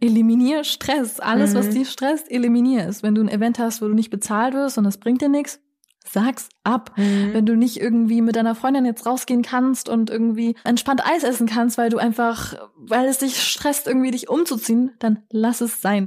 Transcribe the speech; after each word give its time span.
eliminier 0.00 0.64
Stress. 0.64 1.20
Alles, 1.20 1.52
mhm. 1.52 1.58
was 1.58 1.70
dich 1.70 1.90
stresst, 1.90 2.30
eliminier 2.30 2.88
es. 2.88 3.02
Wenn 3.02 3.14
du 3.14 3.22
ein 3.22 3.28
Event 3.28 3.58
hast, 3.58 3.82
wo 3.82 3.88
du 3.88 3.94
nicht 3.94 4.10
bezahlt 4.10 4.54
wirst 4.54 4.78
und 4.78 4.84
das 4.84 4.98
bringt 4.98 5.20
dir 5.20 5.28
nichts, 5.28 5.60
sag's 6.06 6.48
ab. 6.64 6.92
Mhm. 6.96 7.30
Wenn 7.32 7.46
du 7.46 7.56
nicht 7.56 7.80
irgendwie 7.80 8.20
mit 8.20 8.36
deiner 8.36 8.54
Freundin 8.54 8.84
jetzt 8.84 9.06
rausgehen 9.06 9.42
kannst 9.42 9.88
und 9.88 10.10
irgendwie 10.10 10.56
entspannt 10.64 11.04
Eis 11.06 11.22
essen 11.22 11.46
kannst, 11.46 11.78
weil 11.78 11.90
du 11.90 11.98
einfach, 11.98 12.54
weil 12.76 13.06
es 13.06 13.18
dich 13.18 13.42
stresst, 13.42 13.86
irgendwie 13.86 14.10
dich 14.10 14.28
umzuziehen, 14.28 14.92
dann 14.98 15.22
lass 15.30 15.60
es 15.60 15.80
sein. 15.80 16.06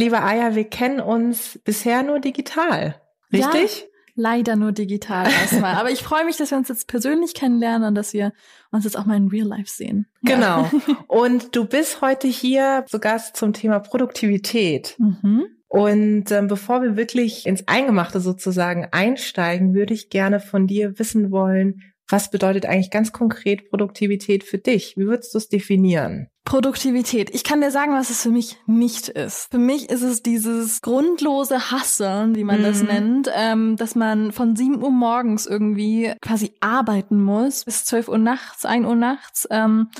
Liebe 0.00 0.22
Aya, 0.22 0.54
wir 0.54 0.64
kennen 0.64 0.98
uns 0.98 1.60
bisher 1.62 2.02
nur 2.02 2.20
digital. 2.20 2.94
Richtig? 3.30 3.80
Ja, 3.80 3.86
leider 4.14 4.56
nur 4.56 4.72
digital 4.72 5.26
erstmal. 5.26 5.74
Aber 5.74 5.90
ich 5.90 6.02
freue 6.02 6.24
mich, 6.24 6.38
dass 6.38 6.50
wir 6.52 6.56
uns 6.56 6.70
jetzt 6.70 6.88
persönlich 6.88 7.34
kennenlernen 7.34 7.86
und 7.88 7.94
dass 7.94 8.14
wir 8.14 8.32
uns 8.72 8.84
jetzt 8.84 8.96
auch 8.96 9.04
mal 9.04 9.18
in 9.18 9.28
Real 9.28 9.46
Life 9.46 9.68
sehen. 9.68 10.06
Genau. 10.22 10.70
Und 11.06 11.54
du 11.54 11.66
bist 11.66 12.00
heute 12.00 12.28
hier 12.28 12.86
zu 12.88 12.98
Gast 12.98 13.36
zum 13.36 13.52
Thema 13.52 13.78
Produktivität. 13.78 14.94
Mhm. 14.96 15.48
Und 15.68 16.30
ähm, 16.30 16.48
bevor 16.48 16.82
wir 16.82 16.96
wirklich 16.96 17.46
ins 17.46 17.68
Eingemachte 17.68 18.20
sozusagen 18.20 18.88
einsteigen, 18.92 19.74
würde 19.74 19.92
ich 19.92 20.08
gerne 20.08 20.40
von 20.40 20.66
dir 20.66 20.98
wissen 20.98 21.30
wollen, 21.30 21.82
was 22.10 22.30
bedeutet 22.30 22.66
eigentlich 22.66 22.90
ganz 22.90 23.12
konkret 23.12 23.70
Produktivität 23.70 24.44
für 24.44 24.58
dich? 24.58 24.96
Wie 24.96 25.06
würdest 25.06 25.34
du 25.34 25.38
es 25.38 25.48
definieren? 25.48 26.28
Produktivität. 26.44 27.30
Ich 27.34 27.44
kann 27.44 27.60
dir 27.60 27.70
sagen, 27.70 27.92
was 27.92 28.10
es 28.10 28.22
für 28.22 28.30
mich 28.30 28.56
nicht 28.66 29.08
ist. 29.08 29.50
Für 29.50 29.58
mich 29.58 29.90
ist 29.90 30.02
es 30.02 30.22
dieses 30.22 30.80
grundlose 30.80 31.70
Hasseln, 31.70 32.34
wie 32.34 32.44
man 32.44 32.60
mhm. 32.60 32.64
das 32.64 32.82
nennt, 32.82 33.30
ähm, 33.34 33.76
dass 33.76 33.94
man 33.94 34.32
von 34.32 34.56
7 34.56 34.82
Uhr 34.82 34.90
morgens 34.90 35.46
irgendwie 35.46 36.12
quasi 36.20 36.52
arbeiten 36.60 37.22
muss 37.22 37.64
bis 37.64 37.84
12 37.84 38.08
Uhr 38.08 38.18
nachts, 38.18 38.64
1 38.64 38.86
Uhr 38.86 38.96
nachts. 38.96 39.46
Ähm, 39.50 39.90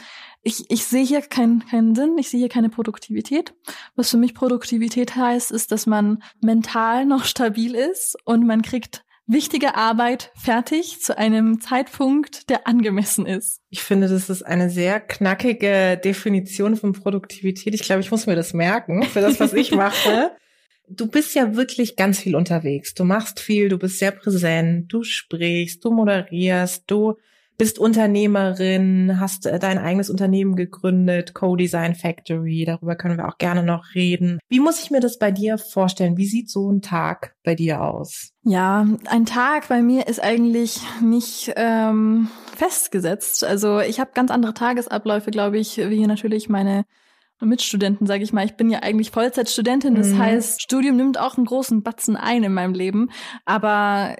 ich, 0.42 0.70
ich 0.70 0.86
sehe 0.86 1.04
hier 1.04 1.20
keinen 1.20 1.66
keinen 1.66 1.94
Sinn, 1.94 2.16
ich 2.18 2.30
sehe 2.30 2.40
hier 2.40 2.48
keine 2.48 2.70
Produktivität. 2.70 3.54
Was 3.94 4.10
für 4.10 4.16
mich 4.16 4.34
Produktivität 4.34 5.14
heißt, 5.14 5.50
ist, 5.50 5.70
dass 5.70 5.86
man 5.86 6.22
mental 6.40 7.04
noch 7.04 7.24
stabil 7.24 7.74
ist 7.74 8.16
und 8.24 8.46
man 8.46 8.62
kriegt 8.62 9.04
wichtige 9.30 9.76
Arbeit 9.76 10.32
fertig 10.34 11.00
zu 11.00 11.16
einem 11.16 11.60
Zeitpunkt, 11.60 12.50
der 12.50 12.66
angemessen 12.66 13.26
ist. 13.26 13.60
Ich 13.70 13.82
finde, 13.82 14.08
das 14.08 14.28
ist 14.28 14.42
eine 14.42 14.70
sehr 14.70 15.00
knackige 15.00 16.00
Definition 16.02 16.76
von 16.76 16.92
Produktivität. 16.92 17.74
Ich 17.74 17.82
glaube, 17.82 18.00
ich 18.00 18.10
muss 18.10 18.26
mir 18.26 18.36
das 18.36 18.52
merken 18.52 19.04
für 19.04 19.20
das, 19.20 19.40
was 19.40 19.52
ich 19.52 19.72
mache. 19.72 20.32
Du 20.92 21.06
bist 21.06 21.36
ja 21.36 21.54
wirklich 21.54 21.94
ganz 21.94 22.18
viel 22.18 22.34
unterwegs. 22.34 22.94
Du 22.94 23.04
machst 23.04 23.38
viel, 23.38 23.68
du 23.68 23.78
bist 23.78 24.00
sehr 24.00 24.10
präsent, 24.10 24.92
du 24.92 25.04
sprichst, 25.04 25.84
du 25.84 25.92
moderierst, 25.92 26.82
du 26.88 27.14
bist 27.60 27.78
Unternehmerin, 27.78 29.20
hast 29.20 29.44
äh, 29.44 29.58
dein 29.58 29.76
eigenes 29.76 30.08
Unternehmen 30.08 30.56
gegründet, 30.56 31.34
Co-Design 31.34 31.94
Factory, 31.94 32.64
darüber 32.64 32.96
können 32.96 33.18
wir 33.18 33.28
auch 33.28 33.36
gerne 33.36 33.62
noch 33.62 33.94
reden. 33.94 34.38
Wie 34.48 34.60
muss 34.60 34.82
ich 34.82 34.90
mir 34.90 35.00
das 35.00 35.18
bei 35.18 35.30
dir 35.30 35.58
vorstellen? 35.58 36.16
Wie 36.16 36.24
sieht 36.24 36.48
so 36.48 36.72
ein 36.72 36.80
Tag 36.80 37.34
bei 37.44 37.54
dir 37.54 37.82
aus? 37.82 38.30
Ja, 38.44 38.86
ein 39.04 39.26
Tag 39.26 39.68
bei 39.68 39.82
mir 39.82 40.08
ist 40.08 40.22
eigentlich 40.22 40.80
nicht 41.02 41.52
ähm, 41.56 42.28
festgesetzt. 42.56 43.44
Also 43.44 43.80
ich 43.80 44.00
habe 44.00 44.12
ganz 44.14 44.30
andere 44.30 44.54
Tagesabläufe, 44.54 45.30
glaube 45.30 45.58
ich, 45.58 45.76
wie 45.76 46.06
natürlich 46.06 46.48
meine 46.48 46.86
Mitstudenten, 47.42 48.06
sage 48.06 48.24
ich 48.24 48.32
mal. 48.32 48.46
Ich 48.46 48.56
bin 48.56 48.70
ja 48.70 48.78
eigentlich 48.78 49.10
Vollzeitstudentin, 49.10 49.96
das 49.96 50.08
mhm. 50.08 50.18
heißt, 50.18 50.62
Studium 50.62 50.96
nimmt 50.96 51.20
auch 51.20 51.36
einen 51.36 51.44
großen 51.44 51.82
Batzen 51.82 52.16
ein 52.16 52.42
in 52.42 52.54
meinem 52.54 52.72
Leben. 52.72 53.10
Aber 53.44 54.16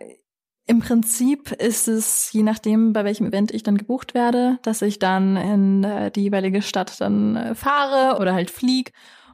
im 0.66 0.80
Prinzip 0.80 1.52
ist 1.52 1.88
es, 1.88 2.32
je 2.32 2.42
nachdem, 2.42 2.92
bei 2.92 3.04
welchem 3.04 3.26
Event 3.26 3.50
ich 3.50 3.62
dann 3.62 3.76
gebucht 3.76 4.14
werde, 4.14 4.58
dass 4.62 4.82
ich 4.82 4.98
dann 4.98 5.36
in 5.36 5.84
äh, 5.84 6.10
die 6.10 6.22
jeweilige 6.22 6.62
Stadt 6.62 7.00
dann 7.00 7.36
äh, 7.36 7.54
fahre 7.54 8.20
oder 8.20 8.34
halt 8.34 8.50
flieg 8.50 8.92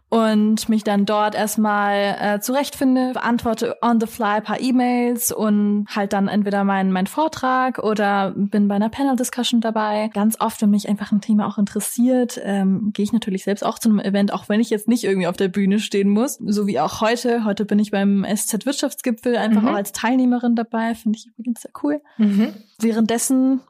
und 0.09 0.69
mich 0.69 0.84
dann 0.84 1.05
dort 1.05 1.34
erstmal 1.34 2.17
äh, 2.21 2.41
zurechtfinde, 2.41 3.12
beantworte 3.15 3.77
on 3.83 4.00
the 4.00 4.06
fly 4.06 4.41
paar 4.41 4.61
E-Mails 4.61 5.33
und 5.33 5.87
halt 5.89 6.12
dann 6.12 6.28
entweder 6.28 6.62
meinen 6.62 6.93
mein 6.93 7.09
Vortrag 7.09 7.81
oder 7.81 8.33
bin 8.37 8.69
bei 8.69 8.77
einer 8.77 8.89
Panel-Discussion 8.89 9.61
dabei. 9.61 10.09
Ganz 10.15 10.41
oft, 10.41 10.62
wenn 10.62 10.71
mich 10.71 10.89
einfach 10.89 11.11
ein 11.11 11.21
Thema 11.21 11.49
auch 11.49 11.59
interessiert, 11.59 12.41
ähm, 12.45 12.93
gehe 12.93 13.03
ich 13.03 13.12
natürlich 13.12 13.43
selbst 13.43 13.65
auch 13.65 13.81
zu 13.81 13.89
einem 13.89 13.99
Event, 13.99 14.33
auch 14.33 14.49
wenn 14.49 14.61
ich 14.61 14.71
jetzt 14.71 14.87
nicht 14.87 15.03
irgendwie 15.03 15.27
auf 15.27 15.37
der 15.37 15.49
Bühne 15.49 15.81
stehen 15.81 16.09
muss. 16.09 16.39
So 16.45 16.69
wie 16.69 16.78
auch 16.78 17.00
heute. 17.00 17.45
Heute 17.45 17.65
bin 17.65 17.81
ich 17.81 17.91
beim 17.91 18.25
SZ-Wirtschaftsgipfel 18.25 19.37
einfach 19.37 19.62
mhm. 19.62 19.69
auch 19.69 19.75
als 19.75 19.91
Teilnehmerin 19.91 20.55
dabei. 20.55 20.95
Finde 20.95 21.19
ich 21.19 21.27
übrigens 21.27 21.62
sehr 21.62 21.72
cool. 21.83 22.00
Mhm. 22.16 22.55
Währenddessen 22.78 23.61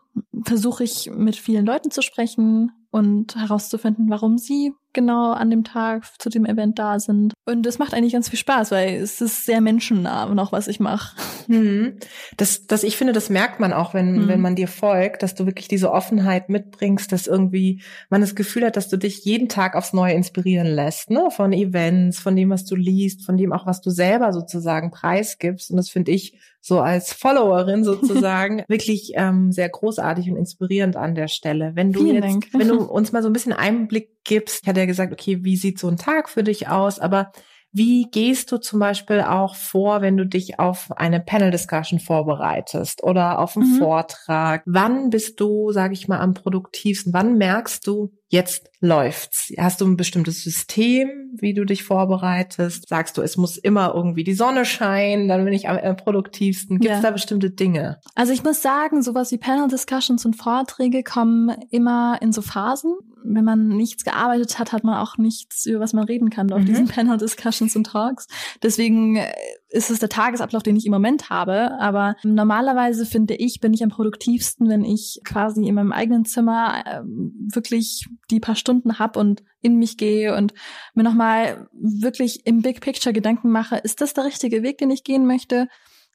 versuche 0.44 0.84
ich 0.84 1.10
mit 1.14 1.36
vielen 1.36 1.64
Leuten 1.64 1.90
zu 1.90 2.02
sprechen 2.02 2.72
und 2.90 3.36
herauszufinden, 3.36 4.08
warum 4.08 4.38
sie 4.38 4.72
genau 4.96 5.32
an 5.32 5.50
dem 5.50 5.62
Tag 5.62 6.04
zu 6.18 6.30
dem 6.30 6.46
Event 6.46 6.78
da 6.78 6.98
sind. 6.98 7.34
Und 7.44 7.64
das 7.64 7.78
macht 7.78 7.92
eigentlich 7.94 8.14
ganz 8.14 8.30
viel 8.30 8.38
Spaß, 8.38 8.70
weil 8.70 8.94
es 8.96 9.20
ist 9.20 9.44
sehr 9.44 9.60
menschennah 9.60 10.34
noch, 10.34 10.52
was 10.52 10.68
ich 10.68 10.80
mache. 10.80 11.14
Mhm. 11.48 11.98
Das, 12.38 12.66
das, 12.66 12.82
ich 12.82 12.96
finde, 12.96 13.12
das 13.12 13.28
merkt 13.28 13.60
man 13.60 13.74
auch, 13.74 13.92
wenn, 13.92 14.22
mhm. 14.22 14.28
wenn 14.28 14.40
man 14.40 14.56
dir 14.56 14.68
folgt, 14.68 15.22
dass 15.22 15.34
du 15.34 15.44
wirklich 15.44 15.68
diese 15.68 15.92
Offenheit 15.92 16.48
mitbringst, 16.48 17.12
dass 17.12 17.26
irgendwie 17.26 17.82
man 18.08 18.22
das 18.22 18.34
Gefühl 18.34 18.64
hat, 18.64 18.76
dass 18.76 18.88
du 18.88 18.96
dich 18.96 19.24
jeden 19.24 19.48
Tag 19.48 19.76
aufs 19.76 19.92
Neue 19.92 20.14
inspirieren 20.14 20.66
lässt, 20.66 21.10
ne? 21.10 21.28
Von 21.30 21.52
Events, 21.52 22.18
von 22.18 22.34
dem, 22.34 22.48
was 22.48 22.64
du 22.64 22.74
liest, 22.74 23.24
von 23.24 23.36
dem 23.36 23.52
auch, 23.52 23.66
was 23.66 23.82
du 23.82 23.90
selber 23.90 24.32
sozusagen 24.32 24.90
preisgibst. 24.90 25.70
Und 25.70 25.76
das 25.76 25.90
finde 25.90 26.12
ich 26.12 26.38
so 26.66 26.80
als 26.80 27.12
Followerin 27.12 27.84
sozusagen 27.84 28.64
wirklich 28.66 29.12
ähm, 29.14 29.52
sehr 29.52 29.68
großartig 29.68 30.30
und 30.30 30.36
inspirierend 30.36 30.96
an 30.96 31.14
der 31.14 31.28
Stelle. 31.28 31.72
Wenn 31.74 31.92
du 31.92 32.00
Vielen 32.00 32.14
jetzt, 32.16 32.24
Dank. 32.24 32.48
wenn 32.52 32.68
du 32.68 32.75
uns 32.78 33.12
mal 33.12 33.22
so 33.22 33.28
ein 33.28 33.32
bisschen 33.32 33.52
Einblick 33.52 34.10
gibst, 34.24 34.62
ich 34.62 34.68
hatte 34.68 34.80
ja 34.80 34.86
gesagt, 34.86 35.12
okay, 35.12 35.44
wie 35.44 35.56
sieht 35.56 35.78
so 35.78 35.88
ein 35.88 35.96
Tag 35.96 36.28
für 36.28 36.42
dich 36.42 36.68
aus? 36.68 36.98
Aber 36.98 37.32
wie 37.76 38.08
gehst 38.10 38.52
du 38.52 38.56
zum 38.56 38.78
Beispiel 38.78 39.20
auch 39.20 39.54
vor, 39.54 40.00
wenn 40.00 40.16
du 40.16 40.26
dich 40.26 40.58
auf 40.58 40.90
eine 40.96 41.20
Panel-Discussion 41.20 42.00
vorbereitest 42.00 43.02
oder 43.02 43.38
auf 43.38 43.54
einen 43.54 43.74
mhm. 43.74 43.78
Vortrag? 43.78 44.62
Wann 44.64 45.10
bist 45.10 45.40
du, 45.40 45.72
sage 45.72 45.92
ich 45.92 46.08
mal, 46.08 46.20
am 46.20 46.32
produktivsten? 46.32 47.12
Wann 47.12 47.36
merkst 47.36 47.86
du, 47.86 48.14
jetzt 48.28 48.70
läuft's? 48.80 49.52
Hast 49.58 49.82
du 49.82 49.86
ein 49.86 49.98
bestimmtes 49.98 50.42
System, 50.42 51.34
wie 51.38 51.52
du 51.52 51.66
dich 51.66 51.84
vorbereitest? 51.84 52.88
Sagst 52.88 53.18
du, 53.18 53.22
es 53.22 53.36
muss 53.36 53.58
immer 53.58 53.92
irgendwie 53.94 54.24
die 54.24 54.32
Sonne 54.32 54.64
scheinen, 54.64 55.28
dann 55.28 55.44
bin 55.44 55.52
ich 55.52 55.68
am 55.68 55.96
produktivsten? 55.96 56.78
Gibt 56.78 56.90
es 56.90 57.02
ja. 57.02 57.02
da 57.02 57.10
bestimmte 57.10 57.50
Dinge? 57.50 58.00
Also 58.14 58.32
ich 58.32 58.42
muss 58.42 58.62
sagen, 58.62 59.02
sowas 59.02 59.32
wie 59.32 59.38
Panel-Discussions 59.38 60.24
und 60.24 60.34
Vorträge 60.34 61.02
kommen 61.02 61.54
immer 61.70 62.18
in 62.22 62.32
so 62.32 62.40
Phasen. 62.40 62.94
Wenn 63.28 63.44
man 63.44 63.68
nichts 63.68 64.04
gearbeitet 64.04 64.58
hat, 64.58 64.72
hat 64.72 64.84
man 64.84 64.98
auch 64.98 65.18
nichts, 65.18 65.66
über 65.66 65.80
was 65.80 65.92
man 65.92 66.04
reden 66.04 66.30
kann 66.30 66.52
auf 66.52 66.60
mhm. 66.60 66.66
diesen 66.66 66.86
Panel-Discussions 66.88 67.76
und 67.76 67.88
Talks. 67.88 68.26
Deswegen 68.62 69.16
äh, 69.16 69.32
ist 69.68 69.90
es 69.90 69.98
der 69.98 70.08
Tagesablauf, 70.08 70.62
den 70.62 70.76
ich 70.76 70.86
im 70.86 70.92
Moment 70.92 71.28
habe. 71.30 71.78
Aber 71.80 72.16
normalerweise 72.22 73.06
finde 73.06 73.34
ich, 73.34 73.60
bin 73.60 73.74
ich 73.74 73.82
am 73.82 73.90
produktivsten, 73.90 74.68
wenn 74.68 74.84
ich 74.84 75.20
quasi 75.24 75.66
in 75.66 75.74
meinem 75.74 75.92
eigenen 75.92 76.24
Zimmer 76.24 76.82
äh, 76.86 77.00
wirklich 77.04 78.06
die 78.30 78.40
paar 78.40 78.56
Stunden 78.56 78.98
hab 78.98 79.16
und 79.16 79.42
in 79.60 79.76
mich 79.76 79.96
gehe 79.96 80.34
und 80.36 80.54
mir 80.94 81.02
nochmal 81.02 81.68
wirklich 81.72 82.46
im 82.46 82.62
Big 82.62 82.80
Picture 82.80 83.12
Gedanken 83.12 83.50
mache, 83.50 83.76
ist 83.76 84.00
das 84.00 84.14
der 84.14 84.24
richtige 84.24 84.62
Weg, 84.62 84.78
den 84.78 84.90
ich 84.90 85.04
gehen 85.04 85.26
möchte? 85.26 85.68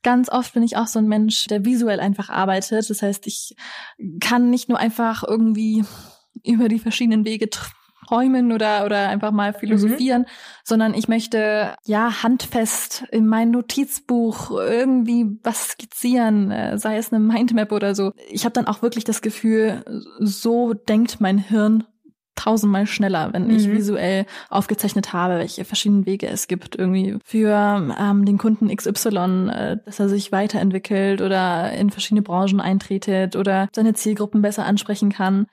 Ganz 0.03 0.29
oft 0.29 0.53
bin 0.53 0.63
ich 0.63 0.77
auch 0.77 0.87
so 0.87 0.97
ein 0.97 1.07
Mensch, 1.07 1.45
der 1.45 1.63
visuell 1.63 1.99
einfach 1.99 2.29
arbeitet. 2.29 2.89
Das 2.89 3.01
heißt, 3.01 3.27
ich 3.27 3.55
kann 4.19 4.49
nicht 4.49 4.67
nur 4.67 4.79
einfach 4.79 5.23
irgendwie 5.23 5.83
über 6.45 6.69
die 6.69 6.79
verschiedenen 6.79 7.25
Wege 7.25 7.49
träumen 7.49 8.51
oder, 8.51 8.85
oder 8.85 9.09
einfach 9.09 9.31
mal 9.31 9.53
philosophieren, 9.53 10.23
mhm. 10.23 10.27
sondern 10.63 10.93
ich 10.93 11.07
möchte 11.07 11.75
ja 11.85 12.23
handfest 12.23 13.05
in 13.11 13.27
mein 13.27 13.51
Notizbuch 13.51 14.51
irgendwie 14.51 15.37
was 15.43 15.69
skizzieren, 15.69 16.51
äh, 16.51 16.77
sei 16.77 16.97
es 16.97 17.13
eine 17.13 17.23
Mindmap 17.23 17.71
oder 17.71 17.95
so. 17.95 18.11
Ich 18.29 18.43
habe 18.43 18.53
dann 18.53 18.67
auch 18.67 18.81
wirklich 18.81 19.03
das 19.03 19.21
Gefühl, 19.21 19.83
so 20.19 20.73
denkt 20.73 21.21
mein 21.21 21.37
Hirn 21.37 21.85
tausendmal 22.35 22.87
schneller, 22.87 23.33
wenn 23.33 23.49
ich 23.49 23.67
mhm. 23.67 23.73
visuell 23.73 24.25
aufgezeichnet 24.49 25.13
habe, 25.13 25.37
welche 25.37 25.63
verschiedenen 25.63 26.05
Wege 26.05 26.27
es 26.27 26.47
gibt, 26.47 26.75
irgendwie 26.75 27.17
für 27.23 27.95
ähm, 27.99 28.25
den 28.25 28.37
Kunden 28.37 28.75
XY, 28.75 29.49
äh, 29.49 29.77
dass 29.85 29.99
er 29.99 30.09
sich 30.09 30.31
weiterentwickelt 30.31 31.21
oder 31.21 31.71
in 31.73 31.91
verschiedene 31.91 32.23
Branchen 32.23 32.59
eintretet 32.59 33.35
oder 33.35 33.69
seine 33.73 33.93
Zielgruppen 33.93 34.41
besser 34.41 34.65
ansprechen 34.65 35.11
kann. 35.11 35.45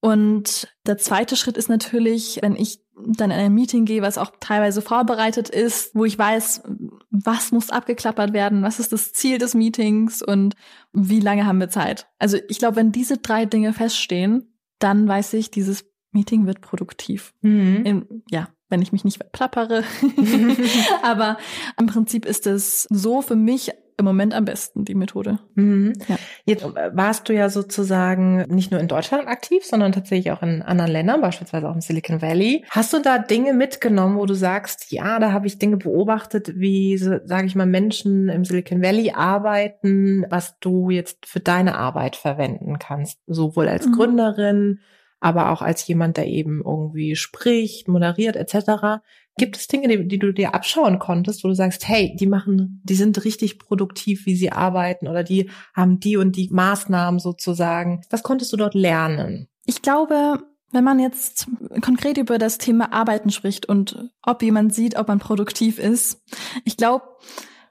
Und 0.00 0.68
der 0.86 0.96
zweite 0.96 1.36
Schritt 1.36 1.56
ist 1.56 1.68
natürlich, 1.68 2.38
wenn 2.42 2.56
ich 2.56 2.80
dann 2.96 3.30
in 3.30 3.38
ein 3.38 3.54
Meeting 3.54 3.84
gehe, 3.84 4.02
was 4.02 4.18
auch 4.18 4.32
teilweise 4.40 4.82
vorbereitet 4.82 5.48
ist, 5.48 5.94
wo 5.94 6.04
ich 6.04 6.18
weiß, 6.18 6.62
was 7.10 7.52
muss 7.52 7.70
abgeklappert 7.70 8.32
werden, 8.32 8.62
was 8.62 8.80
ist 8.80 8.92
das 8.92 9.12
Ziel 9.12 9.38
des 9.38 9.54
Meetings 9.54 10.22
und 10.22 10.54
wie 10.92 11.20
lange 11.20 11.46
haben 11.46 11.60
wir 11.60 11.68
Zeit. 11.68 12.08
Also 12.18 12.38
ich 12.48 12.58
glaube, 12.58 12.76
wenn 12.76 12.92
diese 12.92 13.18
drei 13.18 13.46
Dinge 13.46 13.72
feststehen, 13.72 14.54
dann 14.78 15.06
weiß 15.06 15.34
ich, 15.34 15.50
dieses 15.50 15.84
Meeting 16.12 16.46
wird 16.46 16.60
produktiv. 16.60 17.34
Mhm. 17.42 17.84
In, 17.84 18.22
ja, 18.30 18.48
wenn 18.68 18.82
ich 18.82 18.92
mich 18.92 19.04
nicht 19.04 19.20
plappere. 19.32 19.84
Aber 21.02 21.38
im 21.78 21.86
Prinzip 21.86 22.24
ist 22.24 22.46
es 22.46 22.86
so 22.90 23.22
für 23.22 23.36
mich 23.36 23.70
im 24.00 24.04
Moment 24.04 24.34
am 24.34 24.44
besten, 24.44 24.84
die 24.84 24.94
Methode. 24.94 25.38
Mhm. 25.54 25.92
Ja. 26.08 26.16
Jetzt 26.44 26.64
äh, 26.64 26.90
warst 26.92 27.28
du 27.28 27.34
ja 27.34 27.48
sozusagen 27.48 28.46
nicht 28.48 28.70
nur 28.70 28.80
in 28.80 28.88
Deutschland 28.88 29.28
aktiv, 29.28 29.64
sondern 29.64 29.92
tatsächlich 29.92 30.32
auch 30.32 30.42
in 30.42 30.62
anderen 30.62 30.90
Ländern, 30.90 31.20
beispielsweise 31.20 31.68
auch 31.68 31.74
im 31.74 31.80
Silicon 31.80 32.20
Valley. 32.20 32.64
Hast 32.70 32.92
du 32.92 33.00
da 33.00 33.18
Dinge 33.18 33.52
mitgenommen, 33.52 34.18
wo 34.18 34.26
du 34.26 34.34
sagst, 34.34 34.90
ja, 34.90 35.18
da 35.18 35.32
habe 35.32 35.46
ich 35.46 35.58
Dinge 35.58 35.76
beobachtet, 35.76 36.58
wie, 36.58 36.96
sage 36.96 37.46
ich 37.46 37.54
mal, 37.54 37.66
Menschen 37.66 38.28
im 38.28 38.44
Silicon 38.44 38.82
Valley 38.82 39.12
arbeiten, 39.12 40.26
was 40.28 40.58
du 40.58 40.90
jetzt 40.90 41.26
für 41.26 41.40
deine 41.40 41.76
Arbeit 41.76 42.16
verwenden 42.16 42.78
kannst, 42.78 43.20
sowohl 43.26 43.68
als 43.68 43.86
mhm. 43.86 43.92
Gründerin, 43.92 44.80
aber 45.20 45.50
auch 45.50 45.62
als 45.62 45.86
jemand, 45.86 46.16
der 46.16 46.26
eben 46.26 46.62
irgendwie 46.64 47.14
spricht, 47.14 47.88
moderiert 47.88 48.36
etc. 48.36 49.02
Gibt 49.40 49.56
es 49.56 49.68
Dinge, 49.68 49.88
die, 49.88 50.06
die, 50.06 50.18
du 50.18 50.34
dir 50.34 50.54
abschauen 50.54 50.98
konntest, 50.98 51.42
wo 51.42 51.48
du 51.48 51.54
sagst, 51.54 51.88
hey, 51.88 52.14
die 52.20 52.26
machen, 52.26 52.82
die 52.84 52.94
sind 52.94 53.24
richtig 53.24 53.58
produktiv, 53.58 54.26
wie 54.26 54.36
sie 54.36 54.52
arbeiten 54.52 55.08
oder 55.08 55.24
die 55.24 55.48
haben 55.72 55.98
die 55.98 56.18
und 56.18 56.36
die 56.36 56.50
Maßnahmen 56.52 57.18
sozusagen. 57.18 58.02
Was 58.10 58.22
konntest 58.22 58.52
du 58.52 58.58
dort 58.58 58.74
lernen? 58.74 59.48
Ich 59.64 59.80
glaube, 59.80 60.40
wenn 60.72 60.84
man 60.84 60.98
jetzt 60.98 61.46
konkret 61.80 62.18
über 62.18 62.36
das 62.36 62.58
Thema 62.58 62.92
Arbeiten 62.92 63.30
spricht 63.30 63.64
und 63.64 64.10
ob 64.20 64.42
jemand 64.42 64.74
sieht, 64.74 64.98
ob 64.98 65.08
man 65.08 65.20
produktiv 65.20 65.78
ist, 65.78 66.20
ich 66.66 66.76
glaube, 66.76 67.06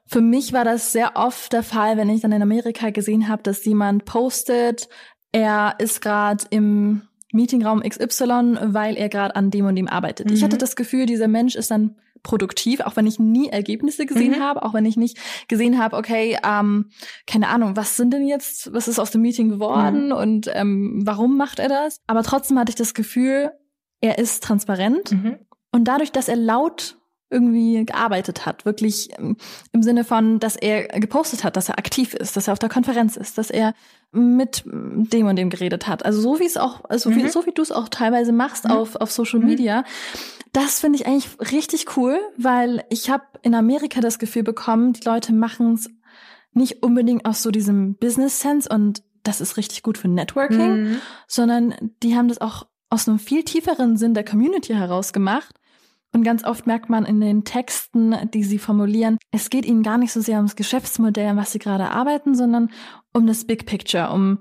für 0.06 0.20
mich 0.20 0.52
war 0.52 0.64
das 0.64 0.90
sehr 0.90 1.12
oft 1.14 1.52
der 1.52 1.62
Fall, 1.62 1.96
wenn 1.96 2.10
ich 2.10 2.20
dann 2.20 2.32
in 2.32 2.42
Amerika 2.42 2.90
gesehen 2.90 3.28
habe, 3.28 3.44
dass 3.44 3.64
jemand 3.64 4.06
postet, 4.06 4.88
er 5.30 5.76
ist 5.78 6.00
gerade 6.00 6.46
im 6.50 7.02
Meetingraum 7.32 7.82
XY, 7.82 8.58
weil 8.72 8.96
er 8.96 9.08
gerade 9.08 9.36
an 9.36 9.50
dem 9.50 9.66
und 9.66 9.76
dem 9.76 9.88
arbeitet. 9.88 10.28
Mhm. 10.28 10.34
Ich 10.34 10.42
hatte 10.42 10.56
mhm. 10.56 10.60
das 10.60 10.76
Gefühl, 10.76 11.06
dieser 11.06 11.28
Mensch 11.28 11.54
ist 11.54 11.70
dann 11.70 11.96
produktiv, 12.22 12.80
auch 12.80 12.96
wenn 12.96 13.06
ich 13.06 13.18
nie 13.18 13.48
Ergebnisse 13.48 14.06
gesehen 14.06 14.38
mhm. 14.38 14.42
habe, 14.42 14.62
auch 14.62 14.74
wenn 14.74 14.84
ich 14.84 14.96
nicht 14.96 15.18
gesehen 15.48 15.78
habe, 15.78 15.96
okay, 15.96 16.38
ähm, 16.44 16.90
keine 17.26 17.48
Ahnung, 17.48 17.76
was 17.76 17.96
sind 17.96 18.12
denn 18.12 18.26
jetzt, 18.26 18.72
was 18.72 18.88
ist 18.88 18.98
aus 18.98 19.10
dem 19.10 19.22
Meeting 19.22 19.48
geworden 19.48 20.06
mhm. 20.06 20.12
und 20.12 20.50
ähm, 20.52 21.00
warum 21.04 21.36
macht 21.36 21.58
er 21.58 21.68
das? 21.68 21.96
Aber 22.06 22.22
trotzdem 22.22 22.58
hatte 22.58 22.70
ich 22.70 22.76
das 22.76 22.94
Gefühl, 22.94 23.50
er 24.00 24.18
ist 24.18 24.42
transparent 24.42 25.12
mhm. 25.12 25.38
und 25.72 25.84
dadurch, 25.84 26.12
dass 26.12 26.28
er 26.28 26.36
laut 26.36 26.99
irgendwie 27.30 27.84
gearbeitet 27.84 28.44
hat, 28.44 28.64
wirklich 28.64 29.10
ähm, 29.18 29.36
im 29.72 29.82
Sinne 29.82 30.04
von, 30.04 30.40
dass 30.40 30.56
er 30.56 30.88
gepostet 31.00 31.44
hat, 31.44 31.56
dass 31.56 31.68
er 31.68 31.78
aktiv 31.78 32.14
ist, 32.14 32.36
dass 32.36 32.48
er 32.48 32.52
auf 32.52 32.58
der 32.58 32.68
Konferenz 32.68 33.16
ist, 33.16 33.38
dass 33.38 33.50
er 33.50 33.74
mit 34.12 34.64
dem 34.64 35.26
und 35.26 35.36
dem 35.36 35.50
geredet 35.50 35.86
hat. 35.86 36.04
Also 36.04 36.20
so 36.20 36.40
wie 36.40 36.46
es 36.46 36.56
auch, 36.56 36.84
also 36.88 37.10
mhm. 37.10 37.16
wie, 37.16 37.28
so 37.28 37.46
wie 37.46 37.52
du 37.52 37.62
es 37.62 37.70
auch 37.70 37.88
teilweise 37.88 38.32
machst 38.32 38.64
mhm. 38.64 38.72
auf, 38.72 38.96
auf 38.96 39.12
Social 39.12 39.40
mhm. 39.40 39.46
Media. 39.46 39.84
Das 40.52 40.80
finde 40.80 40.98
ich 40.98 41.06
eigentlich 41.06 41.52
richtig 41.52 41.96
cool, 41.96 42.18
weil 42.36 42.84
ich 42.90 43.08
habe 43.08 43.22
in 43.42 43.54
Amerika 43.54 44.00
das 44.00 44.18
Gefühl 44.18 44.42
bekommen, 44.42 44.92
die 44.92 45.04
Leute 45.04 45.32
machen 45.32 45.74
es 45.74 45.88
nicht 46.52 46.82
unbedingt 46.82 47.24
aus 47.24 47.42
so 47.42 47.52
diesem 47.52 47.94
Business 47.94 48.40
Sense 48.40 48.68
und 48.68 49.04
das 49.22 49.40
ist 49.40 49.56
richtig 49.56 49.84
gut 49.84 49.98
für 49.98 50.08
Networking, 50.08 50.82
mhm. 50.82 50.96
sondern 51.28 51.92
die 52.02 52.16
haben 52.16 52.26
das 52.26 52.40
auch 52.40 52.66
aus 52.88 53.08
einem 53.08 53.20
viel 53.20 53.44
tieferen 53.44 53.96
Sinn 53.96 54.14
der 54.14 54.24
Community 54.24 54.72
heraus 54.72 55.12
gemacht 55.12 55.59
und 56.12 56.22
ganz 56.24 56.44
oft 56.44 56.66
merkt 56.66 56.90
man 56.90 57.04
in 57.04 57.20
den 57.20 57.44
Texten, 57.44 58.14
die 58.32 58.44
sie 58.44 58.58
formulieren, 58.58 59.18
es 59.30 59.50
geht 59.50 59.64
ihnen 59.64 59.82
gar 59.82 59.98
nicht 59.98 60.12
so 60.12 60.20
sehr 60.20 60.38
ums 60.38 60.56
Geschäftsmodell, 60.56 61.28
an 61.28 61.36
was 61.36 61.52
sie 61.52 61.58
gerade 61.58 61.90
arbeiten, 61.90 62.34
sondern 62.34 62.70
um 63.12 63.26
das 63.26 63.44
Big 63.44 63.66
Picture, 63.66 64.10
um 64.10 64.40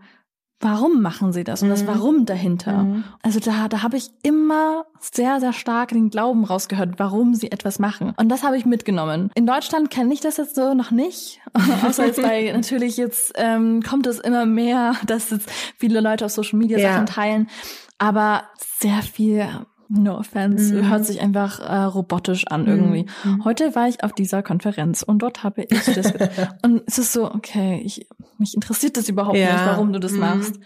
warum 0.62 1.02
machen 1.02 1.32
sie 1.32 1.44
das 1.44 1.64
und 1.64 1.70
das 1.70 1.84
mhm. 1.84 1.88
Warum 1.88 2.26
dahinter. 2.26 2.84
Mhm. 2.84 3.04
Also 3.22 3.40
da, 3.40 3.68
da 3.68 3.82
habe 3.82 3.98
ich 3.98 4.10
immer 4.24 4.86
sehr, 5.00 5.40
sehr 5.40 5.54
stark 5.54 5.90
den 5.90 6.10
Glauben 6.10 6.44
rausgehört, 6.44 6.96
warum 6.98 7.34
sie 7.34 7.52
etwas 7.52 7.80
machen. 7.80 8.14
Und 8.18 8.30
das 8.30 8.44
habe 8.44 8.58
ich 8.58 8.66
mitgenommen. 8.66 9.32
In 9.36 9.46
Deutschland 9.46 9.90
kenne 9.90 10.14
ich 10.14 10.20
das 10.20 10.38
jetzt 10.38 10.56
so 10.56 10.74
noch 10.74 10.92
nicht. 10.92 11.40
Außer 11.86 12.08
jetzt 12.08 12.22
bei 12.22 12.52
natürlich 12.54 12.98
jetzt 12.98 13.34
ähm, 13.36 13.82
kommt 13.84 14.06
es 14.08 14.20
immer 14.20 14.46
mehr, 14.46 14.96
dass 15.06 15.30
jetzt 15.30 15.50
viele 15.78 16.02
Leute 16.02 16.26
auf 16.26 16.32
Social 16.32 16.60
Media 16.60 16.78
ja. 16.78 16.94
Sachen 16.94 17.06
teilen. 17.06 17.50
Aber 17.98 18.44
sehr 18.58 19.02
viel 19.02 19.48
No 19.92 20.20
offense, 20.20 20.76
mhm. 20.76 20.88
hört 20.88 21.04
sich 21.04 21.20
einfach 21.20 21.60
äh, 21.60 21.84
robotisch 21.84 22.46
an 22.48 22.68
irgendwie. 22.68 23.08
Mhm. 23.24 23.44
Heute 23.44 23.74
war 23.74 23.88
ich 23.88 24.04
auf 24.04 24.14
dieser 24.14 24.44
Konferenz 24.44 25.02
und 25.02 25.20
dort 25.24 25.44
habe 25.44 25.64
ich 25.64 25.84
das 25.84 26.14
und 26.62 26.84
es 26.86 27.00
ist 27.00 27.12
so, 27.12 27.26
okay, 27.26 27.82
ich, 27.84 28.08
mich 28.38 28.54
interessiert 28.54 28.98
das 28.98 29.10
überhaupt 29.10 29.36
ja. 29.36 29.52
nicht, 29.52 29.66
warum 29.66 29.92
du 29.92 30.00
das 30.00 30.12
mhm. 30.12 30.20
machst. 30.20 30.58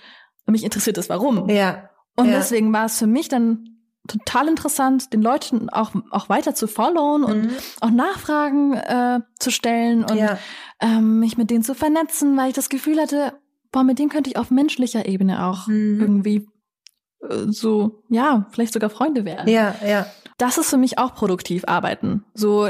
Und 0.45 0.51
mich 0.51 0.65
interessiert 0.65 0.97
das, 0.97 1.07
warum. 1.07 1.49
Ja. 1.49 1.89
Und 2.17 2.27
ja. 2.27 2.33
deswegen 2.33 2.73
war 2.73 2.85
es 2.85 2.99
für 2.99 3.07
mich 3.07 3.29
dann 3.29 3.69
total 4.09 4.49
interessant, 4.49 5.13
den 5.13 5.21
Leuten 5.21 5.69
auch 5.69 5.93
auch 6.11 6.27
weiter 6.27 6.53
zu 6.53 6.67
followen 6.67 7.23
und 7.23 7.43
mhm. 7.43 7.51
auch 7.79 7.91
Nachfragen 7.91 8.73
äh, 8.73 9.21
zu 9.39 9.51
stellen 9.51 10.03
und 10.03 10.17
ja. 10.17 10.37
ähm, 10.81 11.19
mich 11.19 11.37
mit 11.37 11.49
denen 11.49 11.63
zu 11.63 11.75
vernetzen, 11.75 12.35
weil 12.35 12.49
ich 12.49 12.55
das 12.55 12.67
Gefühl 12.67 12.99
hatte, 12.99 13.33
boah, 13.71 13.85
mit 13.85 13.99
dem 13.99 14.09
könnte 14.09 14.29
ich 14.29 14.37
auf 14.37 14.51
menschlicher 14.51 15.07
Ebene 15.07 15.45
auch 15.45 15.67
mhm. 15.67 16.01
irgendwie 16.01 16.47
so, 17.47 18.03
ja, 18.09 18.47
vielleicht 18.51 18.73
sogar 18.73 18.89
Freunde 18.89 19.25
werden. 19.25 19.47
Ja, 19.49 19.75
ja. 19.85 20.05
Das 20.37 20.57
ist 20.57 20.69
für 20.69 20.77
mich 20.77 20.97
auch 20.97 21.13
produktiv 21.13 21.63
arbeiten. 21.67 22.25
So 22.33 22.67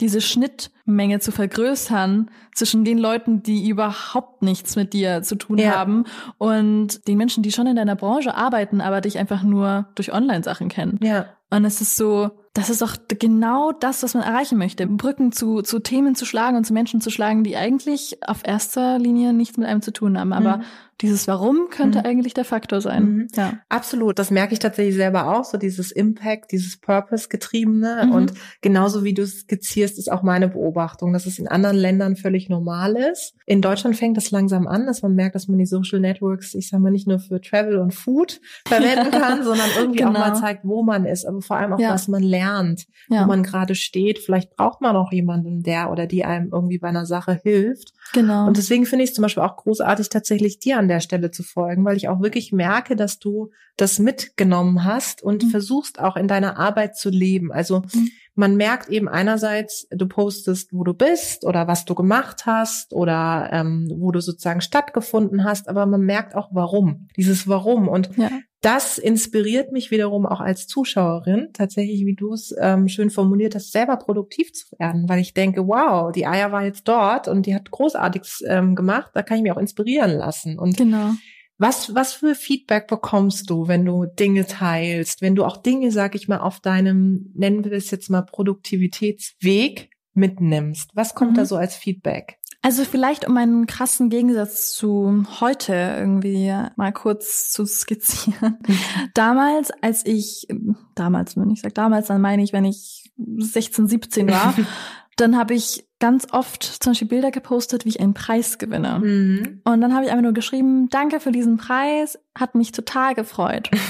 diese 0.00 0.20
Schnittmenge 0.20 1.20
zu 1.20 1.30
vergrößern 1.30 2.30
zwischen 2.54 2.84
den 2.84 2.98
Leuten, 2.98 3.42
die 3.42 3.68
überhaupt 3.68 4.42
nichts 4.42 4.74
mit 4.74 4.92
dir 4.92 5.22
zu 5.22 5.36
tun 5.36 5.58
ja. 5.58 5.76
haben 5.76 6.04
und 6.38 7.06
den 7.06 7.16
Menschen, 7.16 7.44
die 7.44 7.52
schon 7.52 7.68
in 7.68 7.76
deiner 7.76 7.94
Branche 7.94 8.34
arbeiten, 8.34 8.80
aber 8.80 9.00
dich 9.00 9.18
einfach 9.18 9.44
nur 9.44 9.86
durch 9.94 10.12
Online-Sachen 10.12 10.68
kennen. 10.68 10.98
Ja. 11.02 11.26
Und 11.50 11.64
es 11.64 11.80
ist 11.80 11.96
so, 11.96 12.30
das 12.54 12.68
ist 12.68 12.82
auch 12.82 12.96
genau 13.06 13.70
das, 13.70 14.02
was 14.02 14.14
man 14.14 14.24
erreichen 14.24 14.58
möchte. 14.58 14.86
Brücken 14.86 15.30
zu, 15.30 15.62
zu 15.62 15.78
Themen 15.78 16.16
zu 16.16 16.24
schlagen 16.24 16.56
und 16.56 16.64
zu 16.64 16.72
Menschen 16.72 17.00
zu 17.00 17.10
schlagen, 17.10 17.44
die 17.44 17.56
eigentlich 17.56 18.18
auf 18.26 18.40
erster 18.44 18.98
Linie 18.98 19.32
nichts 19.32 19.56
mit 19.56 19.68
einem 19.68 19.82
zu 19.82 19.92
tun 19.92 20.18
haben. 20.18 20.32
Aber 20.32 20.58
mhm 20.58 20.62
dieses 21.00 21.26
Warum 21.26 21.68
könnte 21.70 22.00
mhm. 22.00 22.06
eigentlich 22.06 22.34
der 22.34 22.44
Faktor 22.44 22.80
sein. 22.80 23.04
Mhm. 23.04 23.28
Ja. 23.34 23.54
Absolut. 23.68 24.18
Das 24.18 24.30
merke 24.30 24.52
ich 24.52 24.60
tatsächlich 24.60 24.94
selber 24.94 25.36
auch, 25.36 25.44
so 25.44 25.58
dieses 25.58 25.90
Impact, 25.90 26.52
dieses 26.52 26.78
Purpose-getriebene. 26.80 28.04
Mhm. 28.06 28.12
Und 28.12 28.34
genauso 28.60 29.02
wie 29.02 29.14
du 29.14 29.22
es 29.22 29.40
skizzierst, 29.40 29.98
ist 29.98 30.10
auch 30.10 30.22
meine 30.22 30.48
Beobachtung, 30.48 31.12
dass 31.12 31.26
es 31.26 31.38
in 31.38 31.48
anderen 31.48 31.76
Ländern 31.76 32.14
völlig 32.14 32.48
normal 32.48 32.96
ist. 32.96 33.34
In 33.46 33.62
Deutschland 33.62 33.96
fängt 33.96 34.16
das 34.16 34.30
langsam 34.30 34.68
an, 34.68 34.86
dass 34.86 35.02
man 35.02 35.14
merkt, 35.14 35.34
dass 35.34 35.48
man 35.48 35.58
die 35.58 35.66
Social 35.66 35.98
Networks, 35.98 36.54
ich 36.54 36.68
sage 36.68 36.82
mal, 36.82 36.92
nicht 36.92 37.08
nur 37.08 37.18
für 37.18 37.40
Travel 37.40 37.78
und 37.78 37.94
Food 37.94 38.40
verwenden 38.66 39.10
kann, 39.10 39.42
sondern 39.42 39.68
irgendwie 39.76 39.98
genau. 39.98 40.10
auch 40.10 40.18
mal 40.18 40.30
genau. 40.30 40.40
zeigt, 40.40 40.64
wo 40.64 40.82
man 40.84 41.04
ist, 41.04 41.24
aber 41.26 41.42
vor 41.42 41.56
allem 41.56 41.72
auch, 41.72 41.80
ja. 41.80 41.90
was 41.90 42.06
man 42.06 42.22
lernt, 42.22 42.86
ja. 43.08 43.24
wo 43.24 43.26
man 43.26 43.42
gerade 43.42 43.74
steht. 43.74 44.20
Vielleicht 44.20 44.54
braucht 44.56 44.80
man 44.80 44.94
auch 44.94 45.10
jemanden, 45.10 45.62
der 45.62 45.90
oder 45.90 46.06
die 46.06 46.24
einem 46.24 46.50
irgendwie 46.52 46.78
bei 46.78 46.88
einer 46.88 47.06
Sache 47.06 47.40
hilft. 47.42 47.92
Genau. 48.12 48.46
Und 48.46 48.56
deswegen 48.56 48.86
finde 48.86 49.04
ich 49.04 49.10
es 49.10 49.14
zum 49.14 49.22
Beispiel 49.22 49.42
auch 49.42 49.56
großartig, 49.56 50.08
tatsächlich 50.08 50.60
dir 50.60 50.78
an 50.78 50.91
der 50.92 51.00
Stelle 51.00 51.30
zu 51.30 51.42
folgen, 51.42 51.84
weil 51.84 51.96
ich 51.96 52.08
auch 52.08 52.20
wirklich 52.20 52.52
merke, 52.52 52.96
dass 52.96 53.18
du 53.18 53.50
das 53.76 53.98
mitgenommen 53.98 54.84
hast 54.84 55.22
und 55.22 55.44
mhm. 55.44 55.48
versuchst 55.48 55.98
auch 55.98 56.16
in 56.16 56.28
deiner 56.28 56.58
Arbeit 56.58 56.96
zu 56.96 57.08
leben. 57.08 57.50
Also 57.50 57.80
mhm. 57.80 58.08
man 58.34 58.56
merkt 58.56 58.88
eben 58.90 59.08
einerseits, 59.08 59.86
du 59.90 60.06
postest, 60.06 60.72
wo 60.72 60.84
du 60.84 60.92
bist 60.92 61.44
oder 61.44 61.66
was 61.66 61.84
du 61.84 61.94
gemacht 61.94 62.44
hast 62.46 62.92
oder 62.92 63.48
ähm, 63.52 63.90
wo 63.96 64.12
du 64.12 64.20
sozusagen 64.20 64.60
stattgefunden 64.60 65.44
hast, 65.44 65.68
aber 65.68 65.86
man 65.86 66.02
merkt 66.02 66.34
auch 66.34 66.50
warum. 66.52 67.08
Dieses 67.16 67.48
Warum. 67.48 67.88
Und 67.88 68.16
ja. 68.16 68.30
Das 68.62 68.96
inspiriert 68.96 69.72
mich 69.72 69.90
wiederum 69.90 70.24
auch 70.24 70.40
als 70.40 70.68
Zuschauerin, 70.68 71.48
tatsächlich, 71.52 72.06
wie 72.06 72.14
du 72.14 72.32
es 72.32 72.54
ähm, 72.60 72.88
schön 72.88 73.10
formuliert 73.10 73.56
hast, 73.56 73.72
selber 73.72 73.96
produktiv 73.96 74.52
zu 74.52 74.66
werden, 74.78 75.08
weil 75.08 75.20
ich 75.20 75.34
denke, 75.34 75.66
wow, 75.66 76.12
die 76.12 76.26
Eier 76.26 76.52
war 76.52 76.64
jetzt 76.64 76.86
dort 76.86 77.26
und 77.26 77.46
die 77.46 77.54
hat 77.56 77.72
Großartiges 77.72 78.44
ähm, 78.46 78.76
gemacht, 78.76 79.10
da 79.14 79.22
kann 79.22 79.38
ich 79.38 79.42
mich 79.42 79.52
auch 79.52 79.58
inspirieren 79.58 80.12
lassen. 80.12 80.58
Und 80.58 80.76
genau. 80.76 81.10
Was, 81.58 81.94
was 81.94 82.12
für 82.12 82.34
Feedback 82.34 82.88
bekommst 82.88 83.50
du, 83.50 83.68
wenn 83.68 83.84
du 83.84 84.06
Dinge 84.06 84.46
teilst, 84.46 85.22
wenn 85.22 85.36
du 85.36 85.44
auch 85.44 85.56
Dinge, 85.56 85.92
sag 85.92 86.14
ich 86.14 86.26
mal, 86.26 86.38
auf 86.38 86.60
deinem, 86.60 87.30
nennen 87.34 87.64
wir 87.64 87.72
es 87.72 87.90
jetzt 87.90 88.10
mal, 88.10 88.22
Produktivitätsweg 88.22 89.91
mitnimmst? 90.14 90.90
Was 90.94 91.14
kommt 91.14 91.32
mhm. 91.32 91.36
da 91.36 91.46
so 91.46 91.56
als 91.56 91.76
Feedback? 91.76 92.38
Also 92.64 92.84
vielleicht 92.84 93.26
um 93.26 93.36
einen 93.36 93.66
krassen 93.66 94.08
Gegensatz 94.08 94.72
zu 94.72 95.24
heute 95.40 95.74
irgendwie 95.98 96.54
mal 96.76 96.92
kurz 96.92 97.50
zu 97.50 97.66
skizzieren. 97.66 98.58
Mhm. 98.66 98.78
Damals, 99.14 99.72
als 99.82 100.06
ich, 100.06 100.46
damals, 100.94 101.36
wenn 101.36 101.50
ich 101.50 101.62
sage 101.62 101.74
damals, 101.74 102.06
dann 102.06 102.20
meine 102.20 102.44
ich, 102.44 102.52
wenn 102.52 102.64
ich 102.64 103.12
16, 103.16 103.88
17 103.88 104.28
war, 104.30 104.54
dann 105.16 105.36
habe 105.36 105.54
ich 105.54 105.88
ganz 105.98 106.28
oft 106.30 106.62
zum 106.62 106.92
Beispiel 106.92 107.08
Bilder 107.08 107.32
gepostet, 107.32 107.84
wie 107.84 107.90
ich 107.90 108.00
einen 108.00 108.14
Preis 108.14 108.58
gewinne. 108.58 109.00
Mhm. 109.00 109.60
Und 109.64 109.80
dann 109.80 109.92
habe 109.92 110.04
ich 110.04 110.12
einfach 110.12 110.22
nur 110.22 110.32
geschrieben, 110.32 110.88
danke 110.88 111.18
für 111.18 111.32
diesen 111.32 111.56
Preis, 111.56 112.16
hat 112.38 112.54
mich 112.54 112.70
total 112.70 113.14
gefreut. 113.14 113.70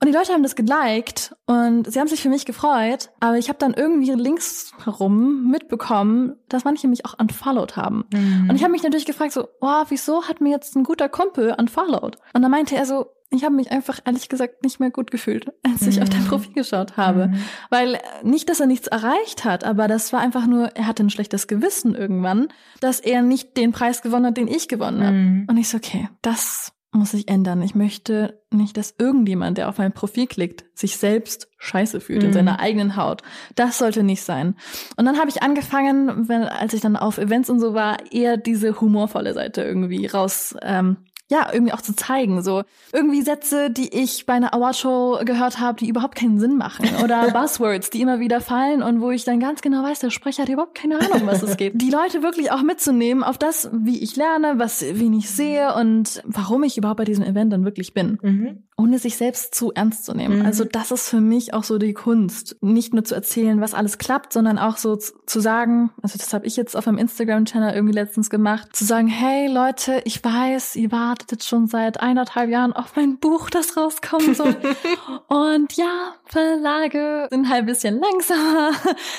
Und 0.00 0.06
die 0.06 0.14
Leute 0.14 0.32
haben 0.32 0.44
das 0.44 0.54
geliked 0.54 1.34
und 1.46 1.90
sie 1.90 1.98
haben 1.98 2.06
sich 2.06 2.22
für 2.22 2.28
mich 2.28 2.46
gefreut, 2.46 3.10
aber 3.18 3.36
ich 3.36 3.48
habe 3.48 3.58
dann 3.58 3.74
irgendwie 3.74 4.12
links 4.12 4.72
herum 4.84 5.50
mitbekommen, 5.50 6.36
dass 6.48 6.64
manche 6.64 6.86
mich 6.86 7.04
auch 7.04 7.18
unfollowed 7.18 7.76
haben. 7.76 8.04
Mhm. 8.12 8.48
Und 8.48 8.56
ich 8.56 8.62
habe 8.62 8.70
mich 8.70 8.84
natürlich 8.84 9.06
gefragt 9.06 9.32
so, 9.32 9.48
oh, 9.60 9.84
wieso 9.88 10.28
hat 10.28 10.40
mir 10.40 10.50
jetzt 10.50 10.76
ein 10.76 10.84
guter 10.84 11.08
Kumpel 11.08 11.52
unfollowed? 11.58 12.16
Und 12.32 12.42
dann 12.42 12.50
meinte 12.50 12.76
er 12.76 12.86
so, 12.86 13.06
ich 13.30 13.44
habe 13.44 13.54
mich 13.54 13.70
einfach 13.70 14.00
ehrlich 14.04 14.28
gesagt 14.28 14.62
nicht 14.62 14.80
mehr 14.80 14.90
gut 14.90 15.10
gefühlt, 15.10 15.52
als 15.62 15.82
ich 15.82 15.96
mhm. 15.96 16.02
auf 16.02 16.08
dein 16.08 16.22
mhm. 16.22 16.28
Profil 16.28 16.52
geschaut 16.52 16.96
habe. 16.96 17.28
Mhm. 17.28 17.38
Weil 17.68 17.94
äh, 17.96 18.00
nicht, 18.22 18.48
dass 18.48 18.60
er 18.60 18.66
nichts 18.66 18.86
erreicht 18.86 19.44
hat, 19.44 19.64
aber 19.64 19.88
das 19.88 20.12
war 20.12 20.20
einfach 20.20 20.46
nur, 20.46 20.68
er 20.76 20.86
hatte 20.86 21.02
ein 21.02 21.10
schlechtes 21.10 21.46
Gewissen 21.46 21.94
irgendwann, 21.94 22.48
dass 22.80 23.00
er 23.00 23.22
nicht 23.22 23.56
den 23.56 23.72
Preis 23.72 24.00
gewonnen 24.00 24.26
hat, 24.26 24.36
den 24.36 24.48
ich 24.48 24.68
gewonnen 24.68 25.02
habe. 25.02 25.16
Mhm. 25.16 25.46
Und 25.48 25.56
ich 25.58 25.68
so, 25.68 25.76
okay, 25.76 26.08
das 26.22 26.72
muss 26.98 27.12
sich 27.12 27.28
ändern. 27.28 27.62
Ich 27.62 27.74
möchte 27.74 28.40
nicht, 28.50 28.76
dass 28.76 28.94
irgendjemand, 28.98 29.58
der 29.58 29.68
auf 29.68 29.78
mein 29.78 29.92
Profil 29.92 30.26
klickt, 30.26 30.64
sich 30.74 30.96
selbst 30.96 31.48
scheiße 31.58 32.00
fühlt 32.00 32.22
mhm. 32.22 32.28
in 32.28 32.32
seiner 32.32 32.60
eigenen 32.60 32.96
Haut. 32.96 33.22
Das 33.54 33.78
sollte 33.78 34.02
nicht 34.02 34.22
sein. 34.22 34.54
Und 34.96 35.04
dann 35.04 35.18
habe 35.18 35.30
ich 35.30 35.42
angefangen, 35.42 36.28
wenn, 36.28 36.42
als 36.42 36.74
ich 36.74 36.80
dann 36.80 36.96
auf 36.96 37.18
Events 37.18 37.50
und 37.50 37.60
so 37.60 37.74
war, 37.74 37.96
eher 38.12 38.36
diese 38.36 38.80
humorvolle 38.80 39.34
Seite 39.34 39.62
irgendwie 39.62 40.06
raus 40.06 40.54
ähm, 40.62 40.98
ja, 41.30 41.50
irgendwie 41.52 41.72
auch 41.72 41.82
zu 41.82 41.94
zeigen. 41.94 42.42
So 42.42 42.62
irgendwie 42.92 43.22
Sätze, 43.22 43.70
die 43.70 43.94
ich 43.94 44.26
bei 44.26 44.34
einer 44.34 44.54
Awardshow 44.54 45.20
gehört 45.24 45.60
habe, 45.60 45.78
die 45.78 45.88
überhaupt 45.88 46.16
keinen 46.16 46.38
Sinn 46.38 46.56
machen. 46.56 46.88
Oder 47.02 47.30
Buzzwords, 47.32 47.90
die 47.90 48.00
immer 48.00 48.20
wieder 48.20 48.40
fallen 48.40 48.82
und 48.82 49.00
wo 49.00 49.10
ich 49.10 49.24
dann 49.24 49.40
ganz 49.40 49.60
genau 49.60 49.82
weiß, 49.82 50.00
der 50.00 50.10
Sprecher 50.10 50.42
hat 50.42 50.48
überhaupt 50.48 50.74
keine 50.74 50.98
Ahnung, 50.98 51.26
was 51.26 51.42
es 51.42 51.56
geht. 51.56 51.72
Die 51.80 51.90
Leute 51.90 52.22
wirklich 52.22 52.50
auch 52.50 52.62
mitzunehmen 52.62 53.22
auf 53.22 53.38
das, 53.38 53.70
wie 53.72 54.02
ich 54.02 54.16
lerne, 54.16 54.54
was, 54.58 54.82
wen 54.82 55.12
ich 55.12 55.30
sehe 55.30 55.74
und 55.74 56.22
warum 56.24 56.62
ich 56.62 56.78
überhaupt 56.78 56.98
bei 56.98 57.04
diesem 57.04 57.24
Event 57.24 57.52
dann 57.52 57.64
wirklich 57.64 57.94
bin. 57.94 58.18
Mhm 58.22 58.67
ohne 58.78 59.00
sich 59.00 59.16
selbst 59.16 59.56
zu 59.56 59.72
ernst 59.72 60.04
zu 60.04 60.14
nehmen. 60.14 60.38
Mhm. 60.38 60.46
Also 60.46 60.64
das 60.64 60.92
ist 60.92 61.08
für 61.08 61.20
mich 61.20 61.52
auch 61.52 61.64
so 61.64 61.78
die 61.78 61.94
Kunst, 61.94 62.56
nicht 62.60 62.94
nur 62.94 63.02
zu 63.02 63.14
erzählen, 63.14 63.60
was 63.60 63.74
alles 63.74 63.98
klappt, 63.98 64.32
sondern 64.32 64.56
auch 64.56 64.76
so 64.76 64.96
zu 64.96 65.40
sagen, 65.40 65.90
also 66.00 66.16
das 66.16 66.32
habe 66.32 66.46
ich 66.46 66.56
jetzt 66.56 66.76
auf 66.76 66.86
meinem 66.86 66.98
Instagram-Channel 66.98 67.74
irgendwie 67.74 67.94
letztens 67.94 68.30
gemacht, 68.30 68.76
zu 68.76 68.84
sagen, 68.84 69.08
hey 69.08 69.52
Leute, 69.52 70.00
ich 70.04 70.24
weiß, 70.24 70.76
ihr 70.76 70.92
wartet 70.92 71.32
jetzt 71.32 71.48
schon 71.48 71.66
seit 71.66 72.00
eineinhalb 72.00 72.50
Jahren 72.50 72.72
auf 72.72 72.94
mein 72.94 73.18
Buch, 73.18 73.50
das 73.50 73.76
rauskommen 73.76 74.36
soll. 74.36 74.56
Und 75.26 75.72
ja, 75.72 76.14
Verlage 76.26 77.26
sind 77.30 77.48
halt 77.48 77.62
ein 77.62 77.66
bisschen 77.66 78.00
langsamer. 78.00 78.70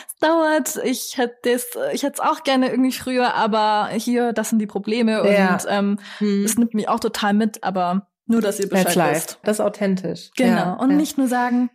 es 0.08 0.16
dauert. 0.22 0.80
Ich 0.86 1.18
hätte 1.18 1.50
es, 1.50 1.68
ich 1.92 2.04
hätte 2.04 2.13
es 2.13 2.20
auch 2.22 2.44
gerne 2.44 2.70
irgendwie 2.70 2.94
früher, 2.94 3.36
aber 3.36 3.89
hier, 3.92 4.32
das 4.32 4.50
sind 4.50 4.60
die 4.60 4.68
Probleme 4.68 5.30
ja. 5.30 5.54
und 5.54 5.66
ähm, 5.68 6.00
mhm. 6.22 6.46
es 6.46 6.58
nimmt 6.58 6.74
mich 6.74 6.88
auch 6.88 7.01
total 7.01 7.34
mit, 7.34 7.62
aber 7.63 8.08
nur, 8.29 8.41
dass 8.41 8.59
ihr 8.59 8.69
Bescheid 8.69 8.93
That's 8.93 9.15
wisst. 9.15 9.39
Das 9.43 9.57
ist 9.57 9.62
authentisch. 9.62 10.29
Genau. 10.38 10.55
Ja, 10.55 10.74
und 10.74 10.91
ja. 10.91 10.95
nicht 10.95 11.17
nur 11.17 11.27
sagen, 11.27 11.69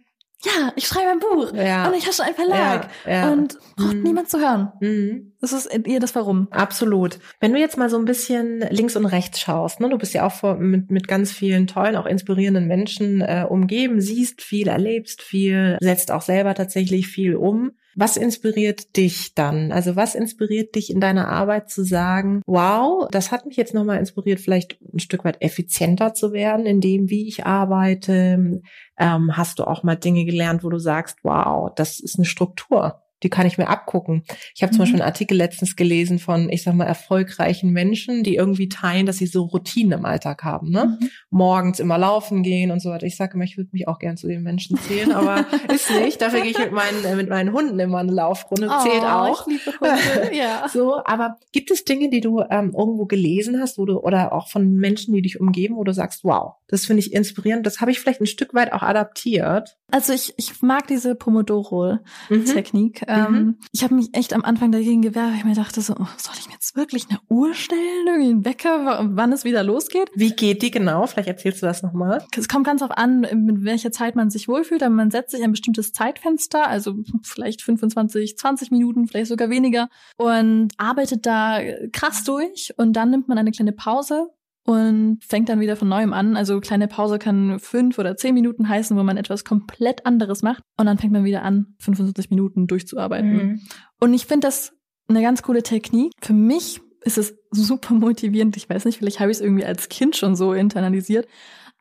ja, 0.45 0.73
ich 0.77 0.87
schreibe 0.87 1.11
ein 1.11 1.21
Buch 1.21 1.55
ja. 1.55 1.89
und 1.89 1.95
ich 1.95 2.05
habe 2.05 2.15
schon 2.15 2.27
einen 2.27 2.35
Verlag 2.35 2.89
und 3.31 3.59
braucht 3.77 3.95
mhm. 3.95 4.03
niemand 4.03 4.29
zu 4.29 4.39
hören. 4.41 4.73
Mhm. 4.81 5.33
Das 5.41 5.53
ist 5.53 5.71
ihr 5.87 6.01
das 6.01 6.15
Warum. 6.15 6.49
Absolut. 6.51 7.19
Wenn 7.41 7.53
du 7.53 7.59
jetzt 7.59 7.79
mal 7.79 7.89
so 7.89 7.97
ein 7.97 8.05
bisschen 8.05 8.61
links 8.71 8.97
und 8.97 9.07
rechts 9.07 9.41
schaust, 9.41 9.81
ne, 9.81 9.89
du 9.89 9.97
bist 9.97 10.13
ja 10.15 10.27
auch 10.27 10.33
vor, 10.33 10.57
mit, 10.57 10.91
mit 10.91 11.09
ganz 11.09 11.33
vielen 11.33 11.67
tollen, 11.67 11.97
auch 11.97 12.07
inspirierenden 12.07 12.67
Menschen 12.67 13.21
äh, 13.21 13.47
umgeben, 13.49 14.01
siehst 14.01 14.43
viel, 14.43 14.69
erlebst 14.69 15.23
viel, 15.23 15.79
setzt 15.81 16.11
auch 16.11 16.23
selber 16.23 16.55
tatsächlich 16.55 17.09
viel 17.09 17.37
um. 17.37 17.73
Was 17.97 18.17
inspiriert 18.17 18.97
dich 18.97 19.35
dann? 19.35 19.73
Also 19.73 19.97
was 19.97 20.15
inspiriert 20.15 20.75
dich 20.75 20.91
in 20.91 21.01
deiner 21.01 21.29
Arbeit 21.29 21.71
zu 21.71 21.85
sagen, 21.85 22.43
wow, 22.47 23.09
das 23.11 23.31
hat 23.31 23.47
mich 23.47 23.57
jetzt 23.57 23.75
nochmal 23.75 23.99
inspiriert, 23.99 24.41
vielleicht 24.41 24.79
ein 24.93 24.99
Stück 24.99 25.25
weit 25.25 25.41
effizienter 25.41 26.15
zu 26.15 26.33
werden 26.33 26.67
in 26.67 26.81
dem, 26.81 27.11
wie 27.11 27.29
ich 27.29 27.47
arbeite? 27.47 28.61
Ähm, 28.99 29.37
hast 29.37 29.59
du 29.59 29.65
auch 29.65 29.83
mal 29.83 29.97
Dinge 29.97 30.25
gelernt, 30.25 30.65
wo 30.65 30.71
du 30.71 30.79
sagst, 30.79 31.19
wow, 31.23 31.71
das 31.75 32.01
ist 32.01 32.17
eine 32.17 32.25
Struktur? 32.25 33.04
Die 33.25 33.31
kann 33.31 33.47
ich 33.47 33.59
mir 33.59 33.69
abgucken. 33.69 34.23
Ich 34.55 34.63
habe 34.63 34.71
zum 34.71 34.79
mhm. 34.79 34.83
Beispiel 34.83 35.01
einen 35.01 35.09
Artikel 35.09 35.37
letztens 35.37 35.77
gelesen 35.77 36.19
von, 36.19 36.51
ich 36.51 36.63
sag 36.63 36.75
mal, 36.75 36.85
erfolgreichen 36.85 37.73
Menschen, 37.73 38.23
die 38.23 38.37
irgendwie 38.37 38.69
teilen, 38.69 39.07
dass 39.07 39.17
sie 39.17 39.27
so 39.27 39.45
Routinen 39.45 39.99
im 39.99 40.05
Alltag 40.05 40.45
haben. 40.45 40.71
Ne? 40.71 40.99
Mhm. 41.01 41.11
Morgens 41.31 41.81
immer 41.81 41.99
laufen 41.99 42.43
gehen 42.43 42.71
und 42.71 42.81
so 42.81 42.91
weiter. 42.91 43.07
Ich 43.07 43.17
sage 43.17 43.35
immer, 43.35 43.45
ich 43.45 43.57
würde 43.57 43.71
mich 43.73 43.89
auch 43.89 43.99
gern 43.99 44.17
zu 44.17 44.29
den 44.29 44.43
Menschen 44.43 44.77
zählen, 44.77 45.13
aber 45.13 45.47
ist 45.75 45.91
nicht. 45.91 46.21
Dafür 46.21 46.43
gehe 46.43 46.51
ich 46.51 46.59
mit 46.59 46.73
meinen, 46.73 47.05
äh, 47.05 47.17
mit 47.17 47.31
meinen 47.31 47.53
Hunden 47.53 47.81
immer 47.81 47.99
eine 47.99 48.13
Laufrunde. 48.13 48.69
Oh, 48.71 48.83
Zählt 48.83 49.03
auch. 49.03 49.47
Ich 49.49 49.65
liebe 49.65 49.79
Hunde. 49.81 50.37
ja. 50.37 50.69
So, 50.69 51.01
aber 51.05 51.39
gibt 51.53 51.71
es 51.71 51.85
Dinge, 51.85 52.11
die 52.11 52.21
du 52.21 52.41
ähm, 52.51 52.75
irgendwo 52.77 53.07
gelesen 53.07 53.61
hast, 53.61 53.79
wo 53.79 53.87
du 53.87 53.99
oder 53.99 54.33
auch 54.33 54.49
von 54.49 54.75
Menschen, 54.75 55.15
die 55.15 55.23
dich 55.23 55.41
umgeben, 55.41 55.77
wo 55.77 55.85
du 55.85 55.93
sagst, 55.93 56.25
wow, 56.25 56.57
das 56.69 56.85
finde 56.85 57.01
ich 57.01 57.15
inspirierend. 57.15 57.65
Das 57.65 57.81
habe 57.81 57.91
ich 57.91 58.01
vielleicht 58.01 58.21
ein 58.21 58.27
Stück 58.27 58.53
weit 58.53 58.73
auch 58.73 58.83
adaptiert. 58.83 59.79
Also 59.91 60.13
ich, 60.13 60.35
ich 60.37 60.61
mag 60.61 60.89
diese 60.89 61.15
Pomodoro-Technik. 61.15 63.03
Mhm. 63.03 63.14
Ähm, 63.15 63.33
mhm. 63.33 63.59
Ich 63.73 63.85
habe 63.85 63.95
mich 63.95 64.15
echt 64.15 64.33
am 64.33 64.45
Anfang 64.45 64.73
dagegen 64.73 65.03
gewehrt, 65.03 65.31
weil 65.31 65.39
ich 65.39 65.45
mir 65.45 65.55
dachte 65.55 65.81
so, 65.81 65.95
oh, 65.95 66.07
soll 66.17 66.35
ich 66.39 66.47
mir 66.47 66.55
jetzt 66.55 66.77
wirklich 66.77 67.07
eine 67.09 67.19
Uhr 67.29 67.55
stellen, 67.55 68.07
irgendwie 68.07 68.31
einen 68.31 68.45
Wecker, 68.45 69.09
wann 69.13 69.33
es 69.33 69.45
wieder 69.45 69.63
losgeht? 69.63 70.11
Wie 70.15 70.31
geht 70.31 70.63
die 70.63 70.71
genau? 70.71 71.07
Vielleicht 71.07 71.29
erzählst 71.29 71.63
du 71.63 71.67
das 71.67 71.83
nochmal. 71.83 72.25
Es 72.37 72.49
kommt 72.49 72.67
ganz 72.67 72.83
auf 72.83 72.91
an, 72.91 73.21
mit 73.21 73.65
welcher 73.65 73.93
Zeit 73.93 74.17
man 74.17 74.31
sich 74.31 74.49
wohlfühlt. 74.49 74.83
Aber 74.83 74.95
man 74.95 75.11
setzt 75.11 75.33
sich 75.33 75.43
ein 75.43 75.53
bestimmtes 75.53 75.93
Zeitfenster, 75.93 76.69
also 76.69 76.95
vielleicht 77.23 77.63
25, 77.63 78.37
20 78.37 78.71
Minuten, 78.71 79.07
vielleicht 79.07 79.29
sogar 79.29 79.51
weniger 79.51 79.89
und 80.17 80.73
arbeitet 80.77 81.27
da 81.27 81.61
krass 81.93 82.25
durch 82.25 82.73
und 82.77 82.95
dann 82.95 83.11
nimmt 83.11 83.29
man 83.29 83.39
eine 83.39 83.53
kleine 83.53 83.73
Pause 83.73 84.31
und 84.65 85.19
fängt 85.23 85.49
dann 85.49 85.61
wieder 85.61 85.77
von 85.77 85.89
neuem 85.89 86.13
an. 86.13 86.37
Also 86.37 86.59
kleine 86.61 86.89
Pause 86.89 87.19
kann 87.19 87.59
fünf 87.61 87.99
oder 87.99 88.17
zehn 88.17 88.35
Minuten 88.35 88.69
heißen, 88.69 88.97
wo 88.97 89.03
man 89.03 89.17
etwas 89.17 89.45
komplett 89.45 90.07
anderes 90.07 90.43
macht. 90.43 90.63
Und 90.79 90.87
dann 90.87 90.99
fängt 90.99 91.13
man 91.13 91.25
wieder 91.25 91.43
an, 91.43 91.75
75 91.81 92.31
Minuten 92.31 92.67
durchzuarbeiten. 92.67 93.33
Mhm. 93.33 93.61
Und 94.01 94.15
ich 94.15 94.27
finde 94.27 94.47
das 94.47 94.73
eine 95.07 95.21
ganz 95.21 95.43
coole 95.43 95.63
Technik. 95.63 96.13
Für 96.21 96.33
mich 96.33 96.81
ist 97.03 97.19
es 97.19 97.35
super 97.51 97.95
motivierend. 97.95 98.57
Ich 98.57 98.69
weiß 98.69 98.87
nicht, 98.87 98.99
vielleicht 98.99 99.21
habe 99.21 99.31
ich 99.31 99.37
es 99.37 99.43
irgendwie 99.43 99.67
als 99.67 99.91
Kind 99.91 100.17
schon 100.17 100.35
so 100.35 100.55
internalisiert, 100.55 101.29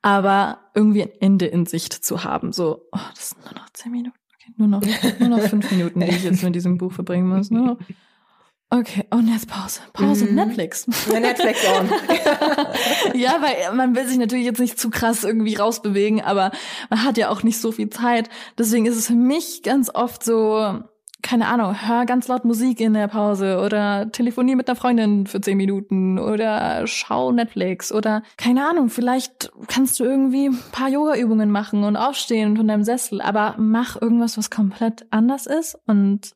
aber 0.01 0.59
irgendwie 0.75 1.03
ein 1.03 1.11
Ende 1.21 1.45
in 1.45 1.65
Sicht 1.65 1.93
zu 1.93 2.25
haben. 2.25 2.51
So, 2.51 2.89
oh, 2.91 2.99
das 3.15 3.29
sind 3.29 3.45
nur 3.45 3.53
noch 3.53 3.69
zehn 3.69 3.93
Minuten. 3.93 4.17
Okay, 4.35 4.53
nur 4.57 4.67
noch, 4.67 4.81
nur 5.19 5.29
noch 5.29 5.39
fünf 5.39 5.71
Minuten, 5.71 6.01
die 6.01 6.07
ich 6.07 6.25
jetzt 6.25 6.43
mit 6.43 6.53
diesem 6.53 6.77
Buch 6.77 6.91
verbringen 6.91 7.29
muss. 7.29 7.49
Nur 7.49 7.65
noch 7.65 7.77
Okay, 8.73 9.05
und 9.11 9.27
jetzt 9.27 9.47
Pause. 9.47 9.81
Pause, 9.93 10.25
mhm. 10.25 10.33
Netflix. 10.33 10.87
Ja, 11.11 11.19
Netflix 11.19 11.59
on. 11.77 11.89
ja, 13.13 13.37
weil 13.39 13.75
man 13.75 13.95
will 13.95 14.07
sich 14.07 14.17
natürlich 14.17 14.45
jetzt 14.45 14.59
nicht 14.59 14.79
zu 14.79 14.89
krass 14.89 15.23
irgendwie 15.23 15.53
rausbewegen, 15.53 16.21
aber 16.21 16.49
man 16.89 17.03
hat 17.03 17.19
ja 17.19 17.29
auch 17.29 17.43
nicht 17.43 17.61
so 17.61 17.71
viel 17.71 17.91
Zeit. 17.91 18.29
Deswegen 18.57 18.87
ist 18.87 18.97
es 18.97 19.05
für 19.05 19.13
mich 19.13 19.61
ganz 19.61 19.91
oft 19.93 20.23
so, 20.23 20.79
keine 21.21 21.49
Ahnung, 21.49 21.87
hör 21.87 22.07
ganz 22.07 22.27
laut 22.27 22.45
Musik 22.45 22.79
in 22.79 22.95
der 22.95 23.07
Pause 23.09 23.61
oder 23.63 24.11
telefonier 24.11 24.55
mit 24.55 24.67
einer 24.67 24.75
Freundin 24.75 25.27
für 25.27 25.39
zehn 25.39 25.57
Minuten 25.57 26.17
oder 26.17 26.87
schau 26.87 27.31
Netflix 27.31 27.91
oder 27.91 28.23
keine 28.37 28.67
Ahnung, 28.67 28.89
vielleicht 28.89 29.51
kannst 29.67 29.99
du 29.99 30.03
irgendwie 30.03 30.47
ein 30.47 30.59
paar 30.71 30.89
Yoga-Übungen 30.89 31.51
machen 31.51 31.83
und 31.83 31.95
aufstehen 31.95 32.57
von 32.57 32.67
deinem 32.67 32.83
Sessel, 32.83 33.21
aber 33.21 33.53
mach 33.59 34.01
irgendwas, 34.01 34.35
was 34.35 34.49
komplett 34.49 35.05
anders 35.11 35.45
ist 35.45 35.77
und 35.85 36.33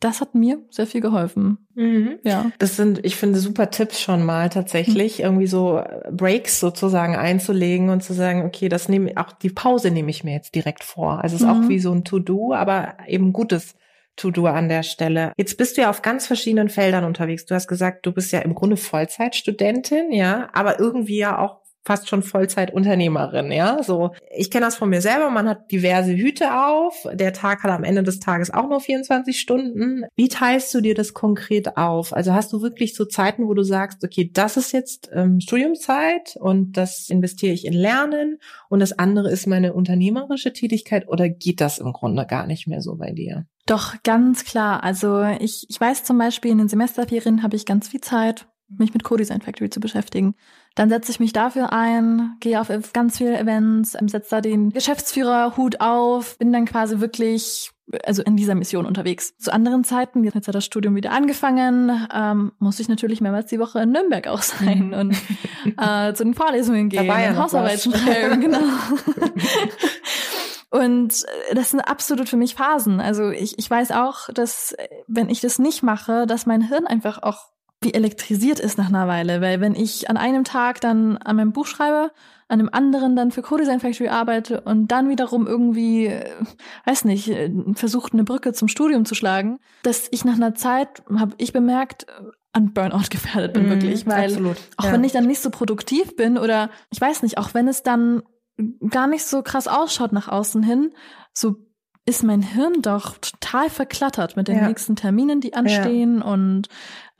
das 0.00 0.20
hat 0.20 0.34
mir 0.34 0.58
sehr 0.70 0.86
viel 0.86 1.00
geholfen. 1.00 1.66
Mhm. 1.74 2.18
Ja. 2.24 2.50
Das 2.58 2.76
sind, 2.76 3.04
ich 3.04 3.16
finde, 3.16 3.38
super 3.38 3.70
Tipps 3.70 4.00
schon 4.00 4.24
mal 4.24 4.48
tatsächlich, 4.48 5.18
mhm. 5.18 5.24
irgendwie 5.24 5.46
so 5.46 5.82
Breaks 6.10 6.60
sozusagen 6.60 7.16
einzulegen 7.16 7.90
und 7.90 8.02
zu 8.02 8.12
sagen, 8.12 8.44
okay, 8.44 8.68
das 8.68 8.88
nehme 8.88 9.12
auch 9.16 9.32
die 9.32 9.50
Pause 9.50 9.90
nehme 9.90 10.10
ich 10.10 10.24
mir 10.24 10.32
jetzt 10.32 10.54
direkt 10.54 10.84
vor. 10.84 11.22
Also 11.22 11.36
es 11.36 11.42
ist 11.42 11.48
mhm. 11.48 11.64
auch 11.64 11.68
wie 11.68 11.78
so 11.78 11.92
ein 11.92 12.04
To-Do, 12.04 12.54
aber 12.54 12.94
eben 13.06 13.32
gutes 13.32 13.74
To-Do 14.16 14.46
an 14.46 14.68
der 14.68 14.82
Stelle. 14.82 15.32
Jetzt 15.36 15.56
bist 15.56 15.76
du 15.76 15.82
ja 15.82 15.90
auf 15.90 16.02
ganz 16.02 16.26
verschiedenen 16.26 16.68
Feldern 16.68 17.04
unterwegs. 17.04 17.46
Du 17.46 17.54
hast 17.54 17.68
gesagt, 17.68 18.04
du 18.04 18.12
bist 18.12 18.32
ja 18.32 18.40
im 18.40 18.54
Grunde 18.54 18.76
Vollzeitstudentin, 18.76 20.12
ja, 20.12 20.48
aber 20.52 20.78
irgendwie 20.80 21.18
ja 21.18 21.38
auch 21.38 21.60
fast 21.88 22.06
schon 22.06 22.22
Vollzeitunternehmerin, 22.22 23.50
ja. 23.50 23.82
So, 23.82 24.10
ich 24.30 24.50
kenne 24.50 24.66
das 24.66 24.76
von 24.76 24.90
mir 24.90 25.00
selber. 25.00 25.30
Man 25.30 25.48
hat 25.48 25.72
diverse 25.72 26.12
Hüte 26.12 26.54
auf. 26.54 27.08
Der 27.14 27.32
Tag 27.32 27.62
hat 27.62 27.70
am 27.70 27.82
Ende 27.82 28.02
des 28.02 28.20
Tages 28.20 28.52
auch 28.52 28.68
nur 28.68 28.80
24 28.80 29.40
Stunden. 29.40 30.04
Wie 30.14 30.28
teilst 30.28 30.74
du 30.74 30.82
dir 30.82 30.94
das 30.94 31.14
konkret 31.14 31.78
auf? 31.78 32.12
Also 32.12 32.34
hast 32.34 32.52
du 32.52 32.60
wirklich 32.60 32.94
so 32.94 33.06
Zeiten, 33.06 33.48
wo 33.48 33.54
du 33.54 33.62
sagst, 33.62 34.04
okay, 34.04 34.30
das 34.30 34.58
ist 34.58 34.72
jetzt 34.72 35.08
ähm, 35.14 35.40
Studiumzeit 35.40 36.36
und 36.38 36.76
das 36.76 37.08
investiere 37.08 37.54
ich 37.54 37.64
in 37.64 37.72
Lernen 37.72 38.38
und 38.68 38.80
das 38.80 38.98
andere 38.98 39.30
ist 39.30 39.46
meine 39.46 39.72
unternehmerische 39.72 40.52
Tätigkeit 40.52 41.08
oder 41.08 41.30
geht 41.30 41.62
das 41.62 41.78
im 41.78 41.94
Grunde 41.94 42.26
gar 42.26 42.46
nicht 42.46 42.66
mehr 42.66 42.82
so 42.82 42.96
bei 42.96 43.12
dir? 43.12 43.46
Doch, 43.64 43.94
ganz 44.02 44.44
klar. 44.44 44.82
Also 44.82 45.22
ich, 45.40 45.64
ich 45.70 45.80
weiß 45.80 46.04
zum 46.04 46.18
Beispiel, 46.18 46.50
in 46.50 46.58
den 46.58 46.68
Semesterferien 46.68 47.42
habe 47.42 47.56
ich 47.56 47.64
ganz 47.64 47.88
viel 47.88 48.02
Zeit, 48.02 48.46
mich 48.68 48.92
mit 48.92 49.04
Co-Design 49.04 49.40
Factory 49.40 49.70
zu 49.70 49.80
beschäftigen. 49.80 50.34
Dann 50.74 50.88
setze 50.88 51.10
ich 51.10 51.20
mich 51.20 51.32
dafür 51.32 51.72
ein, 51.72 52.36
gehe 52.40 52.60
auf 52.60 52.68
ganz 52.92 53.18
viele 53.18 53.38
Events, 53.38 53.92
setze 53.92 54.30
da 54.30 54.40
den 54.40 54.70
Geschäftsführerhut 54.70 55.80
auf, 55.80 56.38
bin 56.38 56.52
dann 56.52 56.66
quasi 56.66 57.00
wirklich 57.00 57.70
also 58.04 58.22
in 58.22 58.36
dieser 58.36 58.54
Mission 58.54 58.86
unterwegs. 58.86 59.36
Zu 59.38 59.52
anderen 59.52 59.82
Zeiten, 59.84 60.22
jetzt 60.24 60.34
hat 60.34 60.54
das 60.54 60.64
Studium 60.64 60.94
wieder 60.94 61.10
angefangen, 61.12 62.06
ähm, 62.14 62.52
muss 62.58 62.80
ich 62.80 62.88
natürlich 62.88 63.20
mehrmals 63.20 63.48
die 63.48 63.58
Woche 63.58 63.80
in 63.80 63.92
Nürnberg 63.92 64.26
auch 64.28 64.42
sein 64.42 64.88
mhm. 64.88 64.92
und 64.92 65.16
äh, 65.78 66.12
zu 66.12 66.24
den 66.24 66.34
Vorlesungen 66.34 66.90
gehen, 66.90 67.06
ja 67.06 67.36
Hausarbeiten 67.36 67.94
schreiben, 67.94 68.40
genau. 68.42 68.58
Und 70.70 71.24
äh, 71.50 71.54
das 71.54 71.70
sind 71.70 71.80
absolut 71.80 72.28
für 72.28 72.36
mich 72.36 72.54
Phasen. 72.54 73.00
Also 73.00 73.30
ich, 73.30 73.58
ich 73.58 73.70
weiß 73.70 73.92
auch, 73.92 74.28
dass 74.34 74.72
äh, 74.72 74.88
wenn 75.06 75.30
ich 75.30 75.40
das 75.40 75.58
nicht 75.58 75.82
mache, 75.82 76.26
dass 76.26 76.46
mein 76.46 76.60
Hirn 76.60 76.86
einfach 76.86 77.22
auch 77.22 77.46
wie 77.80 77.94
elektrisiert 77.94 78.58
ist 78.58 78.78
nach 78.78 78.88
einer 78.88 79.06
Weile. 79.06 79.40
Weil 79.40 79.60
wenn 79.60 79.74
ich 79.74 80.10
an 80.10 80.16
einem 80.16 80.44
Tag 80.44 80.80
dann 80.80 81.16
an 81.18 81.36
meinem 81.36 81.52
Buch 81.52 81.66
schreibe, 81.66 82.10
an 82.48 82.60
einem 82.60 82.70
anderen 82.72 83.14
dann 83.14 83.30
für 83.30 83.42
Co-Design 83.42 83.80
Factory 83.80 84.08
arbeite 84.08 84.62
und 84.62 84.88
dann 84.88 85.08
wiederum 85.08 85.46
irgendwie, 85.46 86.06
äh, 86.06 86.30
weiß 86.86 87.04
nicht, 87.04 87.30
versucht 87.74 88.14
eine 88.14 88.24
Brücke 88.24 88.52
zum 88.52 88.68
Studium 88.68 89.04
zu 89.04 89.14
schlagen, 89.14 89.58
dass 89.82 90.08
ich 90.10 90.24
nach 90.24 90.34
einer 90.34 90.54
Zeit, 90.54 91.02
habe 91.14 91.34
ich 91.36 91.52
bemerkt, 91.52 92.06
an 92.52 92.72
Burnout 92.72 93.04
gefährdet 93.10 93.52
bin, 93.52 93.66
mm, 93.66 93.70
wirklich. 93.70 94.06
Weil 94.06 94.30
absolut, 94.30 94.56
auch 94.78 94.86
ja. 94.86 94.92
wenn 94.92 95.04
ich 95.04 95.12
dann 95.12 95.26
nicht 95.26 95.40
so 95.40 95.50
produktiv 95.50 96.16
bin 96.16 96.38
oder 96.38 96.70
ich 96.90 97.00
weiß 97.00 97.22
nicht, 97.22 97.38
auch 97.38 97.54
wenn 97.54 97.68
es 97.68 97.82
dann 97.82 98.22
gar 98.88 99.06
nicht 99.06 99.24
so 99.24 99.42
krass 99.42 99.68
ausschaut 99.68 100.12
nach 100.12 100.28
außen 100.28 100.62
hin, 100.62 100.92
so 101.32 101.56
ist 102.08 102.22
mein 102.22 102.42
Hirn 102.42 102.80
doch 102.80 103.18
total 103.18 103.68
verklattert 103.68 104.36
mit 104.36 104.48
den 104.48 104.56
ja. 104.56 104.66
nächsten 104.66 104.96
Terminen, 104.96 105.40
die 105.40 105.54
anstehen 105.54 106.18
ja. 106.18 106.24
und 106.24 106.68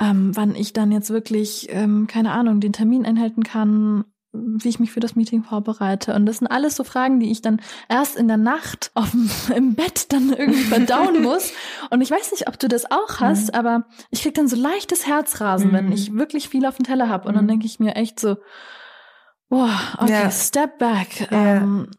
ähm, 0.00 0.34
wann 0.34 0.54
ich 0.54 0.72
dann 0.72 0.90
jetzt 0.90 1.10
wirklich, 1.10 1.66
ähm, 1.70 2.06
keine 2.06 2.32
Ahnung, 2.32 2.60
den 2.60 2.72
Termin 2.72 3.04
einhalten 3.04 3.42
kann, 3.42 4.04
wie 4.32 4.68
ich 4.68 4.80
mich 4.80 4.90
für 4.90 5.00
das 5.00 5.14
Meeting 5.16 5.42
vorbereite. 5.42 6.14
Und 6.14 6.26
das 6.26 6.38
sind 6.38 6.46
alles 6.46 6.76
so 6.76 6.84
Fragen, 6.84 7.20
die 7.20 7.30
ich 7.30 7.42
dann 7.42 7.60
erst 7.88 8.16
in 8.16 8.28
der 8.28 8.36
Nacht 8.36 8.90
auf 8.94 9.10
im 9.54 9.74
Bett 9.74 10.12
dann 10.12 10.32
irgendwie 10.32 10.62
verdauen 10.62 11.22
muss. 11.22 11.52
Und 11.90 12.00
ich 12.00 12.10
weiß 12.10 12.30
nicht, 12.32 12.48
ob 12.48 12.58
du 12.58 12.68
das 12.68 12.90
auch 12.90 13.20
hast, 13.20 13.52
mhm. 13.52 13.58
aber 13.58 13.86
ich 14.10 14.22
krieg 14.22 14.34
dann 14.34 14.48
so 14.48 14.56
leichtes 14.56 15.06
Herzrasen, 15.06 15.68
mhm. 15.68 15.74
wenn 15.74 15.92
ich 15.92 16.14
wirklich 16.14 16.48
viel 16.48 16.64
auf 16.64 16.76
dem 16.76 16.86
Teller 16.86 17.08
habe. 17.08 17.28
Und 17.28 17.34
dann 17.34 17.44
mhm. 17.44 17.48
denke 17.48 17.66
ich 17.66 17.78
mir 17.78 17.94
echt 17.94 18.18
so, 18.20 18.36
Boah, 19.50 19.78
okay, 19.98 20.12
ja. 20.12 20.30
step 20.30 20.78
back. 20.78 21.30
Ja. 21.30 21.56
Ähm, 21.56 21.90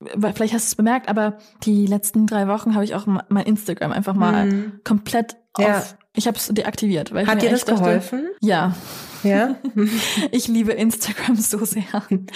vielleicht 0.00 0.52
hast 0.52 0.66
du 0.66 0.68
es 0.68 0.74
bemerkt, 0.74 1.08
aber 1.08 1.38
die 1.62 1.86
letzten 1.86 2.26
drei 2.26 2.48
Wochen 2.48 2.74
habe 2.74 2.84
ich 2.84 2.94
auch 2.94 3.06
mein 3.06 3.46
Instagram 3.46 3.92
einfach 3.92 4.14
mal 4.14 4.46
mhm. 4.46 4.80
komplett 4.84 5.36
ja. 5.58 5.78
auf. 5.78 5.96
Ich 6.14 6.26
habe 6.26 6.36
es 6.36 6.48
deaktiviert. 6.48 7.12
Weil 7.12 7.26
Hat 7.26 7.42
dir 7.42 7.50
das 7.50 7.66
geholfen? 7.66 8.24
Dachte, 8.24 8.46
ja. 8.46 8.74
Ja. 9.22 9.56
ich 10.30 10.48
liebe 10.48 10.72
Instagram 10.72 11.36
so 11.36 11.64
sehr. 11.64 11.84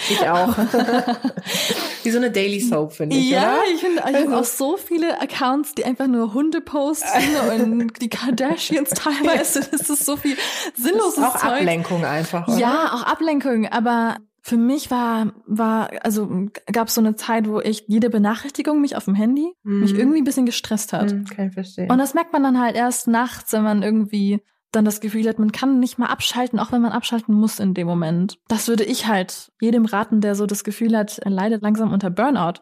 Ich 0.09 0.27
auch. 0.27 0.55
Wie 2.03 2.09
so 2.09 2.17
eine 2.17 2.31
Daily 2.31 2.59
Soap, 2.59 2.93
finde 2.93 3.15
ich. 3.15 3.29
Ja, 3.29 3.55
oder? 3.55 3.63
ich 3.73 3.81
finde 3.81 4.03
also. 4.03 4.35
auch 4.35 4.43
so 4.43 4.77
viele 4.77 5.19
Accounts, 5.21 5.73
die 5.75 5.85
einfach 5.85 6.07
nur 6.07 6.33
Hunde 6.33 6.61
posten 6.61 7.35
und 7.51 8.01
die 8.01 8.09
Kardashians 8.09 8.89
teilweise. 8.89 9.61
Das 9.71 9.89
ist 9.89 10.05
so 10.05 10.17
viel 10.17 10.35
sinnloses 10.75 11.15
das 11.15 11.25
ist 11.25 11.35
auch 11.35 11.39
Zeug. 11.39 11.59
Ablenkung 11.59 12.05
einfach. 12.05 12.47
Oder? 12.47 12.57
Ja, 12.57 12.91
auch 12.93 13.03
Ablenkung. 13.03 13.67
Aber 13.67 14.17
für 14.43 14.57
mich 14.57 14.89
war, 14.89 15.33
war, 15.45 15.91
also 16.03 16.47
gab 16.71 16.87
es 16.87 16.95
so 16.95 17.01
eine 17.01 17.15
Zeit, 17.15 17.47
wo 17.47 17.59
ich 17.59 17.85
jede 17.87 18.09
Benachrichtigung 18.09 18.81
mich 18.81 18.95
auf 18.95 19.05
dem 19.05 19.13
Handy 19.13 19.53
mhm. 19.63 19.81
mich 19.81 19.93
irgendwie 19.93 20.17
ein 20.17 20.23
bisschen 20.23 20.47
gestresst 20.47 20.93
hat. 20.93 21.13
Mhm, 21.13 21.25
kann 21.25 21.47
ich 21.47 21.53
verstehen. 21.53 21.91
Und 21.91 21.99
das 21.99 22.15
merkt 22.15 22.33
man 22.33 22.43
dann 22.43 22.59
halt 22.59 22.75
erst 22.75 23.07
nachts, 23.07 23.53
wenn 23.53 23.63
man 23.63 23.83
irgendwie 23.83 24.41
dann 24.71 24.85
das 24.85 25.01
Gefühl 25.01 25.27
hat, 25.27 25.37
man 25.37 25.51
kann 25.51 25.79
nicht 25.79 25.99
mal 25.99 26.07
abschalten, 26.07 26.57
auch 26.57 26.71
wenn 26.71 26.81
man 26.81 26.91
abschalten 26.91 27.35
muss 27.35 27.59
in 27.59 27.73
dem 27.73 27.87
Moment. 27.87 28.39
Das 28.47 28.67
würde 28.67 28.83
ich 28.83 29.05
halt 29.05 29.51
jedem 29.61 29.85
raten, 29.85 30.21
der 30.21 30.33
so 30.33 30.45
das 30.45 30.63
Gefühl 30.63 30.97
hat, 30.97 31.19
er 31.19 31.31
leidet 31.31 31.61
langsam 31.61 31.91
unter 31.91 32.09
Burnout. 32.09 32.61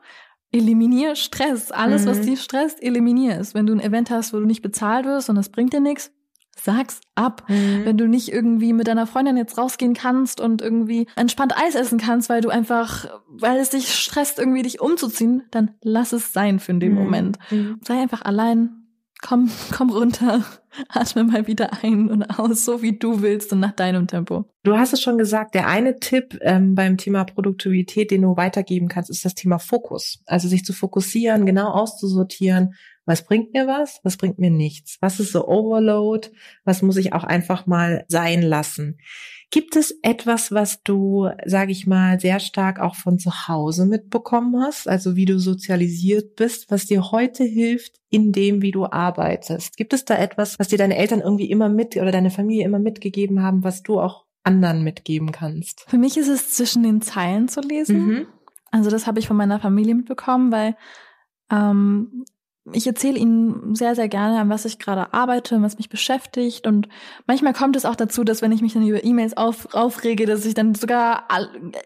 Eliminier 0.52 1.16
Stress. 1.16 1.72
Alles, 1.72 2.06
mhm. 2.06 2.10
was 2.10 2.22
dich 2.22 2.42
stresst, 2.42 2.82
eliminier 2.82 3.40
es. 3.40 3.54
Wenn 3.54 3.68
du 3.68 3.74
ein 3.74 3.80
Event 3.80 4.10
hast, 4.10 4.34
wo 4.34 4.40
du 4.40 4.46
nicht 4.46 4.64
bezahlt 4.64 5.06
wirst 5.06 5.30
und 5.30 5.36
das 5.36 5.50
bringt 5.50 5.74
dir 5.74 5.80
nichts, 5.80 6.12
sag's 6.64 7.02
ab. 7.16 7.44
Mhm. 7.48 7.86
Wenn 7.86 7.98
du 7.98 8.08
nicht 8.08 8.32
irgendwie 8.32 8.74
mit 8.74 8.88
deiner 8.88 9.08
Freundin 9.08 9.38
jetzt 9.38 9.58
rausgehen 9.58 9.94
kannst 9.94 10.42
und 10.42 10.62
irgendwie 10.62 11.08
entspannt 11.16 11.54
Eis 11.58 11.76
essen 11.76 12.00
kannst, 12.00 12.30
weil 12.30 12.42
du 12.42 12.50
einfach, 12.50 13.08
weil 13.28 13.58
es 13.60 13.70
dich 13.70 13.94
stresst, 13.94 14.40
irgendwie 14.40 14.64
dich 14.64 14.82
umzuziehen, 14.82 15.44
dann 15.52 15.72
lass 15.82 16.14
es 16.14 16.34
sein 16.34 16.60
für 16.60 16.74
den 16.74 16.92
mhm. 16.92 16.98
Moment. 16.98 17.40
Mhm. 17.52 17.80
Sei 17.84 18.02
einfach 18.02 18.22
allein, 18.22 18.80
komm, 19.22 19.50
komm 19.72 19.90
runter, 19.90 20.44
atme 20.90 21.24
mal 21.24 21.48
wieder 21.48 21.84
ein 21.84 22.10
und 22.10 22.24
aus, 22.24 22.66
so 22.66 22.82
wie 22.82 22.98
du 22.98 23.22
willst 23.22 23.52
und 23.52 23.60
nach 23.60 23.74
deinem 23.74 24.08
Tempo. 24.08 24.46
Du 24.64 24.78
hast 24.78 24.94
es 24.94 25.02
schon 25.02 25.18
gesagt, 25.18 25.56
der 25.56 25.68
eine 25.68 26.00
Tipp 26.00 26.38
ähm, 26.42 26.76
beim 26.76 26.98
Thema 26.98 27.24
Produktivität, 27.24 28.12
den 28.12 28.22
du 28.22 28.38
weitergeben 28.38 28.88
kannst, 28.88 29.10
ist 29.10 29.26
das 29.26 29.36
Thema 29.36 29.60
Fokus. 29.60 30.22
Also 30.26 30.48
sich 30.48 30.64
zu 30.64 30.74
fokussieren, 30.74 31.46
genau 31.46 31.70
auszusortieren, 31.70 32.76
was 33.10 33.26
bringt 33.26 33.54
mir 33.54 33.66
was, 33.66 34.00
was 34.04 34.18
bringt 34.18 34.38
mir 34.38 34.52
nichts, 34.52 34.98
was 35.02 35.20
ist 35.20 35.32
so 35.32 35.48
Overload, 35.48 36.30
was 36.64 36.84
muss 36.84 36.96
ich 36.96 37.12
auch 37.12 37.24
einfach 37.24 37.66
mal 37.66 38.06
sein 38.08 38.44
lassen. 38.44 39.00
Gibt 39.50 39.76
es 39.76 39.98
etwas, 40.04 40.52
was 40.52 40.84
du, 40.84 41.28
sage 41.44 41.72
ich 41.72 41.88
mal, 41.88 42.20
sehr 42.20 42.40
stark 42.40 42.80
auch 42.80 42.94
von 42.94 43.18
zu 43.18 43.48
Hause 43.48 43.88
mitbekommen 43.88 44.62
hast, 44.62 44.88
also 44.88 45.16
wie 45.16 45.26
du 45.26 45.40
sozialisiert 45.40 46.36
bist, 46.36 46.70
was 46.70 46.86
dir 46.86 47.12
heute 47.12 47.44
hilft 47.44 48.00
in 48.12 48.32
dem, 48.32 48.62
wie 48.62 48.70
du 48.70 48.86
arbeitest? 48.86 49.76
Gibt 49.76 49.94
es 49.94 50.06
da 50.06 50.16
etwas, 50.16 50.60
was 50.60 50.68
dir 50.68 50.78
deine 50.78 50.96
Eltern 50.96 51.22
irgendwie 51.22 51.50
immer 51.50 51.68
mit 51.68 51.96
oder 51.96 52.12
deine 52.12 52.30
Familie 52.30 52.64
immer 52.64 52.78
mitgegeben 52.78 53.42
haben, 53.42 53.64
was 53.64 53.82
du 53.82 54.00
auch 54.00 54.26
anderen 54.44 54.84
mitgeben 54.84 55.32
kannst? 55.32 55.84
Für 55.88 55.98
mich 55.98 56.16
ist 56.16 56.28
es 56.28 56.52
zwischen 56.54 56.84
den 56.84 57.02
Zeilen 57.02 57.48
zu 57.48 57.62
lesen. 57.62 58.06
Mhm. 58.06 58.28
Also 58.70 58.92
das 58.92 59.08
habe 59.08 59.18
ich 59.18 59.28
von 59.28 59.38
meiner 59.38 59.60
Familie 59.60 59.96
mitbekommen, 59.96 60.52
weil 60.52 60.76
ähm, 61.52 62.24
ich 62.74 62.88
erzähle 62.88 63.18
ihnen 63.18 63.76
sehr, 63.76 63.96
sehr 63.96 64.08
gerne, 64.08 64.40
an 64.40 64.50
was 64.50 64.66
ich 64.66 64.80
gerade 64.80 65.14
arbeite, 65.14 65.62
was 65.62 65.78
mich 65.78 65.90
beschäftigt. 65.90 66.68
Und 66.68 66.88
manchmal 67.28 67.54
kommt 67.54 67.76
es 67.76 67.86
auch 67.86 67.96
dazu, 67.96 68.24
dass 68.24 68.42
wenn 68.42 68.52
ich 68.52 68.62
mich 68.62 68.74
dann 68.74 68.88
über 68.88 69.04
E-Mails 69.04 69.38
auf, 69.38 69.74
aufrege, 69.74 70.26
dass 70.26 70.46
ich 70.46 70.54
dann 70.54 70.76
sogar 70.76 71.28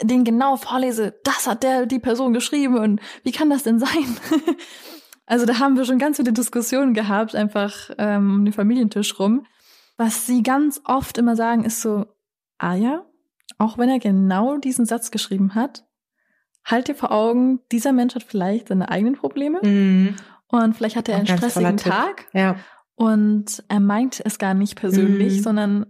den 0.01 0.23
genau 0.23 0.57
vorlese, 0.57 1.15
das 1.23 1.47
hat 1.47 1.63
der, 1.63 1.85
die 1.85 1.99
Person 1.99 2.33
geschrieben 2.33 2.77
und 2.77 3.01
wie 3.23 3.31
kann 3.31 3.49
das 3.49 3.63
denn 3.63 3.79
sein? 3.79 4.17
also 5.25 5.45
da 5.45 5.59
haben 5.59 5.77
wir 5.77 5.85
schon 5.85 5.99
ganz 5.99 6.17
viele 6.17 6.33
Diskussionen 6.33 6.93
gehabt, 6.93 7.35
einfach 7.35 7.89
ähm, 7.97 8.35
um 8.35 8.45
den 8.45 8.53
Familientisch 8.53 9.19
rum. 9.19 9.45
Was 9.97 10.25
sie 10.25 10.43
ganz 10.43 10.81
oft 10.85 11.17
immer 11.17 11.35
sagen, 11.35 11.65
ist 11.65 11.81
so, 11.81 12.05
ah 12.57 12.75
ja, 12.75 13.05
auch 13.57 13.77
wenn 13.77 13.89
er 13.89 13.99
genau 13.99 14.57
diesen 14.57 14.85
Satz 14.85 15.11
geschrieben 15.11 15.55
hat, 15.55 15.85
halt 16.65 16.87
dir 16.87 16.95
vor 16.95 17.11
Augen, 17.11 17.59
dieser 17.71 17.91
Mensch 17.91 18.15
hat 18.15 18.23
vielleicht 18.23 18.69
seine 18.69 18.89
eigenen 18.89 19.15
Probleme. 19.15 19.59
Mhm. 19.61 20.15
Und 20.53 20.75
vielleicht 20.75 20.95
hat 20.95 21.09
er 21.09 21.15
einen 21.15 21.25
stressigen 21.25 21.77
Tag. 21.77 22.27
Ja. 22.31 22.57
Und 22.93 23.63
er 23.69 23.79
meint 23.79 24.21
es 24.23 24.37
gar 24.37 24.53
nicht 24.53 24.75
persönlich, 24.75 25.37
mhm. 25.37 25.41
sondern 25.41 25.85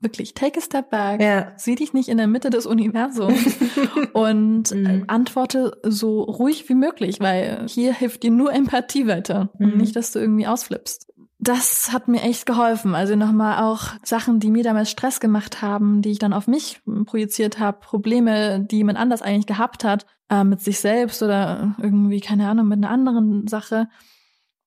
wirklich, 0.00 0.34
take 0.34 0.58
a 0.58 0.60
step 0.60 0.90
back, 0.90 1.22
ja. 1.22 1.54
sieh 1.56 1.74
dich 1.74 1.94
nicht 1.94 2.10
in 2.10 2.18
der 2.18 2.26
Mitte 2.26 2.50
des 2.50 2.66
Universums 2.66 3.56
und 4.12 4.72
äh, 4.72 4.74
mhm. 4.74 5.04
antworte 5.06 5.78
so 5.82 6.20
ruhig 6.20 6.68
wie 6.68 6.74
möglich, 6.74 7.18
weil 7.20 7.64
hier 7.66 7.94
hilft 7.94 8.24
dir 8.24 8.30
nur 8.30 8.52
Empathie 8.52 9.06
weiter 9.06 9.50
mhm. 9.58 9.72
und 9.72 9.76
nicht, 9.78 9.96
dass 9.96 10.12
du 10.12 10.18
irgendwie 10.18 10.46
ausflippst. 10.46 11.10
Das 11.44 11.92
hat 11.92 12.08
mir 12.08 12.22
echt 12.22 12.46
geholfen. 12.46 12.94
Also 12.94 13.16
nochmal 13.16 13.62
auch 13.62 13.88
Sachen, 14.02 14.40
die 14.40 14.50
mir 14.50 14.64
damals 14.64 14.90
Stress 14.90 15.20
gemacht 15.20 15.60
haben, 15.60 16.00
die 16.00 16.10
ich 16.10 16.18
dann 16.18 16.32
auf 16.32 16.46
mich 16.46 16.80
projiziert 17.04 17.58
habe, 17.58 17.80
Probleme, 17.80 18.60
die 18.60 18.78
jemand 18.78 18.98
anders 18.98 19.20
eigentlich 19.20 19.46
gehabt 19.46 19.84
hat, 19.84 20.06
äh, 20.30 20.42
mit 20.42 20.62
sich 20.62 20.80
selbst 20.80 21.22
oder 21.22 21.76
irgendwie, 21.82 22.20
keine 22.20 22.48
Ahnung, 22.48 22.68
mit 22.68 22.78
einer 22.78 22.88
anderen 22.88 23.46
Sache, 23.46 23.88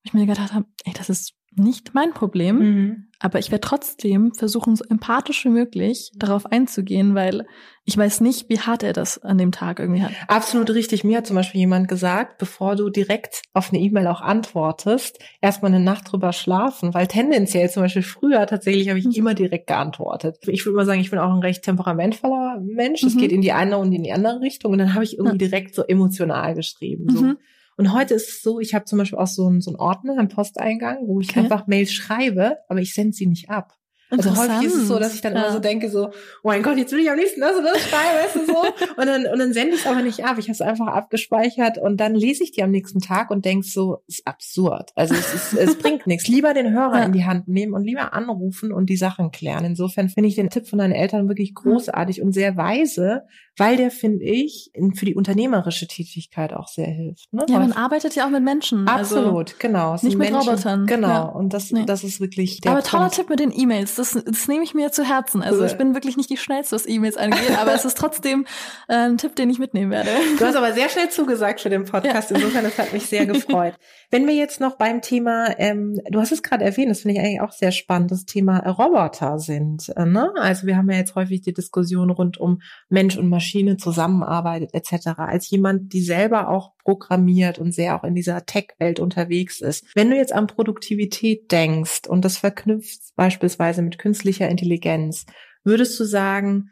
ich 0.04 0.14
mir 0.14 0.28
gedacht 0.28 0.54
habe, 0.54 0.68
ey, 0.86 0.94
das 0.94 1.10
ist 1.10 1.34
nicht 1.58 1.94
mein 1.94 2.14
Problem, 2.14 2.60
mhm. 2.60 3.08
aber 3.20 3.40
ich 3.40 3.52
werde 3.52 3.68
trotzdem 3.68 4.34
versuchen, 4.34 4.76
so 4.76 4.84
empathisch 4.90 5.46
wie 5.46 5.50
möglich 5.50 6.12
darauf 6.16 6.46
einzugehen, 6.46 7.16
weil 7.16 7.46
ich 7.86 7.98
weiß 7.98 8.22
nicht, 8.22 8.50
wie 8.50 8.60
hart 8.60 8.84
er 8.84 8.94
das 8.94 9.24
an 9.24 9.38
dem 9.38 9.52
Tag 9.52 9.80
irgendwie 9.80 10.04
hat. 10.04 10.12
Absolut 10.28 10.70
richtig. 10.72 11.04
Mir 11.04 11.20
hat 11.20 11.28
zum 11.28 11.38
Beispiel 11.38 11.62
jemand 11.62 11.88
gesagt, 11.88 12.38
bevor 12.38 12.76
du 12.76 12.90
direkt 12.90 13.44
auf 13.54 13.72
eine 13.72 13.82
E-Mail 13.82 14.08
auch 14.08 14.22
antwortest, 14.22 15.20
erstmal 15.42 15.74
eine 15.74 15.84
Nacht 15.84 16.12
drüber 16.12 16.34
schlafen, 16.34 16.94
weil 16.94 17.08
tendenziell 17.08 17.70
zum 17.70 17.84
Beispiel 17.84 18.02
früher 18.02 18.46
tatsächlich 18.46 18.90
habe 18.90 19.00
ich 19.00 19.06
mhm. 19.06 19.14
immer 19.14 19.34
direkt 19.34 19.68
geantwortet. 19.68 20.38
Ich 20.48 20.66
würde 20.66 20.76
mal 20.76 20.86
sagen, 20.86 21.00
ich 21.00 21.10
bin 21.10 21.20
auch 21.20 21.34
ein 21.34 21.40
recht 21.40 21.64
temperamentvoller 21.64 22.62
Mensch. 22.62 23.04
Es 23.04 23.16
mhm. 23.16 23.20
geht 23.20 23.32
in 23.32 23.42
die 23.42 23.54
eine 23.54 23.78
und 23.78 23.94
in 23.94 24.04
die 24.04 24.12
andere 24.12 24.42
Richtung 24.42 24.74
und 24.74 24.80
dann 24.80 24.94
habe 24.94 25.06
ich 25.06 25.18
irgendwie 25.18 25.44
ja. 25.44 25.50
direkt 25.50 25.74
so 25.74 25.84
emotional 25.84 26.56
geschrieben. 26.56 27.08
So. 27.10 27.34
Mhm. 27.78 27.86
Und 27.86 27.94
heute 27.94 28.14
ist 28.14 28.30
es 28.30 28.42
so, 28.42 28.60
ich 28.60 28.74
habe 28.74 28.86
zum 28.86 29.00
Beispiel 29.00 29.20
auch 29.20 29.28
so 29.28 29.48
einen, 29.48 29.62
so 29.62 29.72
einen 29.72 29.80
Ordner 29.80 30.18
am 30.18 30.28
Posteingang, 30.28 31.08
wo 31.08 31.22
ich 31.22 31.30
okay. 31.30 31.42
einfach 31.42 31.68
Mails 31.68 31.92
schreibe, 31.92 32.58
aber 32.68 32.80
ich 32.80 32.94
sende 32.94 33.14
sie 33.14 33.28
nicht 33.28 33.50
ab. 33.50 33.78
Also 34.10 34.36
häufig 34.38 34.68
ist 34.68 34.76
es 34.76 34.88
so, 34.88 35.00
dass 35.00 35.14
ich 35.14 35.22
dann 35.22 35.34
ja. 35.34 35.42
immer 35.42 35.52
so 35.52 35.60
denke, 35.60 35.90
so, 35.90 36.08
oh 36.08 36.12
mein 36.48 36.64
Gott, 36.64 36.78
jetzt 36.78 36.94
will 36.94 37.00
ich 37.00 37.10
am 37.12 37.18
liebsten 37.18 37.42
das 37.42 37.58
und 37.58 37.64
das 37.66 37.82
schreiben, 37.82 38.24
weißt 38.24 38.36
du 38.36 38.46
so. 38.46 38.58
Und 38.98 39.06
dann, 39.06 39.28
und 39.28 39.38
dann 39.38 39.54
sende 39.54 39.76
ich 39.76 39.82
es 39.82 39.88
aber 39.88 40.02
nicht 40.02 40.26
ab. 40.26 40.38
Ich 40.40 40.46
habe 40.46 40.54
es 40.54 40.62
einfach 40.62 40.88
abgespeichert 40.88 41.78
und 41.78 41.98
dann 41.98 42.16
lese 42.16 42.44
ich 42.44 42.52
die 42.52 42.64
am 42.64 42.72
nächsten 42.72 43.00
Tag 43.00 43.30
und 43.30 43.46
denk 43.46 43.64
so, 43.64 44.00
ist 44.08 44.26
absurd. 44.26 44.92
Also 44.96 45.14
es, 45.14 45.34
ist, 45.34 45.54
es 45.54 45.78
bringt 45.78 46.08
nichts. 46.08 46.28
Lieber 46.28 46.54
den 46.54 46.72
Hörer 46.74 47.00
ja. 47.00 47.04
in 47.04 47.12
die 47.12 47.26
Hand 47.26 47.48
nehmen 47.48 47.74
und 47.74 47.84
lieber 47.84 48.14
anrufen 48.14 48.72
und 48.72 48.90
die 48.90 48.98
Sachen 48.98 49.32
klären. 49.32 49.66
Insofern 49.66 50.10
finde 50.10 50.30
ich 50.30 50.36
den 50.36 50.50
Tipp 50.50 50.68
von 50.68 50.80
deinen 50.80 50.94
Eltern 50.94 51.28
wirklich 51.28 51.54
großartig 51.54 52.22
und 52.22 52.34
sehr 52.34 52.58
weise, 52.58 53.24
weil 53.58 53.76
der, 53.76 53.90
finde 53.90 54.24
ich, 54.24 54.72
für 54.94 55.06
die 55.06 55.16
unternehmerische 55.16 55.88
Tätigkeit 55.88 56.54
auch 56.54 56.68
sehr 56.68 56.86
hilft. 56.86 57.34
Ne? 57.34 57.44
Ja, 57.50 57.58
man 57.58 57.74
arbeitet 57.74 58.16
ja 58.16 58.26
auch 58.26 58.30
mit 58.30 58.44
Menschen. 58.44 58.88
Also 58.88 59.18
Absolut, 59.18 59.50
also 59.50 59.56
genau. 59.60 59.94
Nicht 59.94 60.04
mit 60.04 60.32
Menschen, 60.32 60.50
Robotern. 60.50 60.86
Genau. 60.86 61.08
Ja. 61.08 61.22
Und 61.24 61.54
das, 61.54 61.72
nee. 61.72 61.84
das 61.86 62.04
ist 62.04 62.22
wirklich 62.22 62.62
der 62.62 62.74
Aber 62.74 62.84
toller 62.84 63.04
Punkt. 63.04 63.16
Tipp 63.16 63.30
mit 63.30 63.40
den 63.40 63.52
E-Mails. 63.52 63.96
Das, 63.96 64.12
das 64.12 64.48
nehme 64.48 64.64
ich 64.64 64.76
mir 64.76 64.92
zu 64.92 65.04
Herzen. 65.04 65.42
Also 65.42 65.66
ich 65.66 65.76
bin 65.78 65.96
wirklich 65.96 66.18
nicht 66.18 66.30
die 66.30 66.38
schnellste, 66.38 66.76
was 66.76 66.88
E-Mails 66.88 67.18
angeht, 67.18 67.58
aber 67.60 67.74
es 67.74 67.84
ist 67.84 67.98
trotzdem 67.98 68.46
äh, 68.88 68.94
ein 68.94 69.18
Tipp, 69.18 69.36
den 69.36 69.50
ich 69.50 69.58
mitnehmen 69.58 69.92
werde. 69.92 70.12
Du 70.38 70.46
hast 70.46 70.56
aber 70.56 70.74
sehr 70.74 70.90
schnell 70.90 71.10
zugesagt 71.10 71.60
für 71.60 71.70
den 71.70 71.86
Podcast. 71.86 72.30
Ja. 72.30 72.38
Insofern, 72.38 72.64
das 72.64 72.78
hat 72.78 72.94
mich 72.94 73.08
sehr 73.08 73.26
gefreut. 73.26 73.74
Wenn 74.12 74.28
wir 74.28 74.36
jetzt 74.36 74.62
noch 74.62 74.78
beim 74.78 75.02
Thema, 75.02 75.58
ähm, 75.58 76.00
du 76.12 76.20
hast 76.20 76.32
es 76.32 76.44
gerade 76.44 76.64
erwähnt, 76.64 76.92
das 76.92 77.02
finde 77.02 77.16
ich 77.16 77.20
eigentlich 77.20 77.42
auch 77.42 77.52
sehr 77.52 77.72
spannend, 77.72 78.12
das 78.12 78.26
Thema 78.26 78.60
Roboter 78.60 79.40
sind. 79.40 79.90
Äh, 79.96 80.06
ne? 80.06 80.32
Also 80.38 80.68
wir 80.68 80.78
haben 80.78 80.90
ja 80.92 80.98
jetzt 80.98 81.16
häufig 81.16 81.42
die 81.42 81.54
Diskussion 81.54 82.12
rund 82.12 82.38
um 82.38 82.62
Mensch 82.90 83.18
und 83.18 83.30
Maschine 83.30 83.47
zusammenarbeitet 83.78 84.74
etc. 84.74 85.18
Als 85.18 85.50
jemand, 85.50 85.94
die 85.94 86.02
selber 86.02 86.50
auch 86.50 86.74
programmiert 86.84 87.60
und 87.60 87.74
sehr 87.74 87.96
auch 87.96 88.04
in 88.04 88.16
dieser 88.16 88.46
Tech-Welt 88.46 89.00
unterwegs 89.00 89.62
ist. 89.62 89.86
Wenn 89.96 90.10
du 90.10 90.16
jetzt 90.16 90.34
an 90.34 90.48
Produktivität 90.48 91.52
denkst 91.52 92.08
und 92.08 92.24
das 92.24 92.38
verknüpft 92.38 93.00
beispielsweise 93.16 93.82
mit 93.82 93.98
künstlicher 93.98 94.50
Intelligenz, 94.50 95.26
würdest 95.64 96.00
du 96.00 96.06
sagen, 96.06 96.70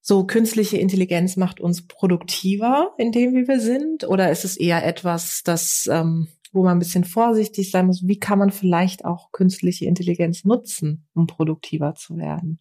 so 0.00 0.24
künstliche 0.24 0.78
Intelligenz 0.78 1.36
macht 1.36 1.60
uns 1.60 1.86
produktiver 1.86 2.92
in 2.98 3.12
dem, 3.12 3.34
wie 3.34 3.46
wir 3.46 3.60
sind? 3.60 4.02
Oder 4.04 4.32
ist 4.32 4.44
es 4.44 4.56
eher 4.56 4.84
etwas, 4.84 5.42
das, 5.44 5.88
ähm, 5.90 6.26
wo 6.52 6.64
man 6.64 6.76
ein 6.76 6.80
bisschen 6.80 7.04
vorsichtig 7.04 7.70
sein 7.70 7.86
muss? 7.86 8.06
Wie 8.06 8.18
kann 8.18 8.40
man 8.40 8.50
vielleicht 8.50 9.04
auch 9.04 9.30
künstliche 9.30 9.84
Intelligenz 9.86 10.44
nutzen, 10.44 11.06
um 11.14 11.28
produktiver 11.28 11.94
zu 11.94 12.16
werden? 12.16 12.58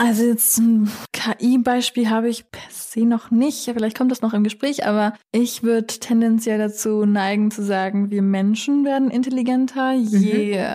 Also 0.00 0.24
jetzt 0.24 0.56
ein 0.56 0.90
KI-Beispiel 1.12 2.08
habe 2.08 2.30
ich 2.30 2.50
per 2.50 2.62
se 2.70 3.04
noch 3.04 3.30
nicht. 3.30 3.64
Vielleicht 3.64 3.98
kommt 3.98 4.10
das 4.10 4.22
noch 4.22 4.32
im 4.32 4.44
Gespräch, 4.44 4.86
aber 4.86 5.12
ich 5.30 5.62
würde 5.62 5.88
tendenziell 5.88 6.56
dazu 6.56 7.04
neigen 7.04 7.50
zu 7.50 7.62
sagen, 7.62 8.10
wir 8.10 8.22
Menschen 8.22 8.86
werden 8.86 9.10
intelligenter, 9.10 9.92
mhm. 9.92 10.06
je, 10.06 10.66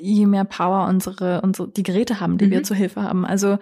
je 0.00 0.26
mehr 0.26 0.44
Power 0.44 0.86
unsere, 0.86 1.40
unsere 1.40 1.68
die 1.68 1.82
Geräte 1.82 2.20
haben, 2.20 2.38
die 2.38 2.46
mhm. 2.46 2.50
wir 2.52 2.62
zur 2.62 2.76
Hilfe 2.76 3.02
haben. 3.02 3.24
Also 3.24 3.58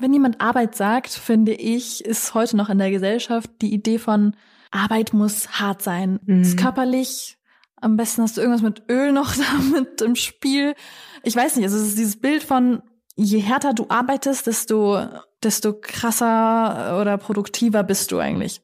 wenn 0.00 0.12
jemand 0.12 0.40
Arbeit 0.40 0.74
sagt, 0.74 1.10
finde 1.10 1.52
ich, 1.52 2.04
ist 2.04 2.34
heute 2.34 2.56
noch 2.56 2.68
in 2.68 2.78
der 2.78 2.90
Gesellschaft 2.90 3.48
die 3.62 3.72
Idee 3.72 3.98
von 3.98 4.34
Arbeit 4.72 5.12
muss 5.12 5.60
hart 5.60 5.82
sein. 5.82 6.18
Mhm. 6.26 6.42
Ist 6.42 6.58
körperlich. 6.58 7.38
Am 7.76 7.96
besten 7.96 8.22
hast 8.22 8.36
du 8.36 8.40
irgendwas 8.40 8.62
mit 8.62 8.82
Öl 8.90 9.12
noch 9.12 9.36
damit 9.66 10.02
im 10.02 10.16
Spiel. 10.16 10.74
Ich 11.22 11.36
weiß 11.36 11.54
nicht, 11.54 11.64
also 11.64 11.76
es 11.76 11.90
ist 11.90 11.98
dieses 11.98 12.16
Bild 12.16 12.42
von 12.42 12.82
je 13.16 13.40
härter 13.40 13.72
du 13.72 13.86
arbeitest, 13.88 14.46
desto, 14.46 15.00
desto 15.42 15.74
krasser 15.80 16.98
oder 17.00 17.16
produktiver 17.16 17.82
bist 17.82 18.12
du 18.12 18.18
eigentlich. 18.18 18.62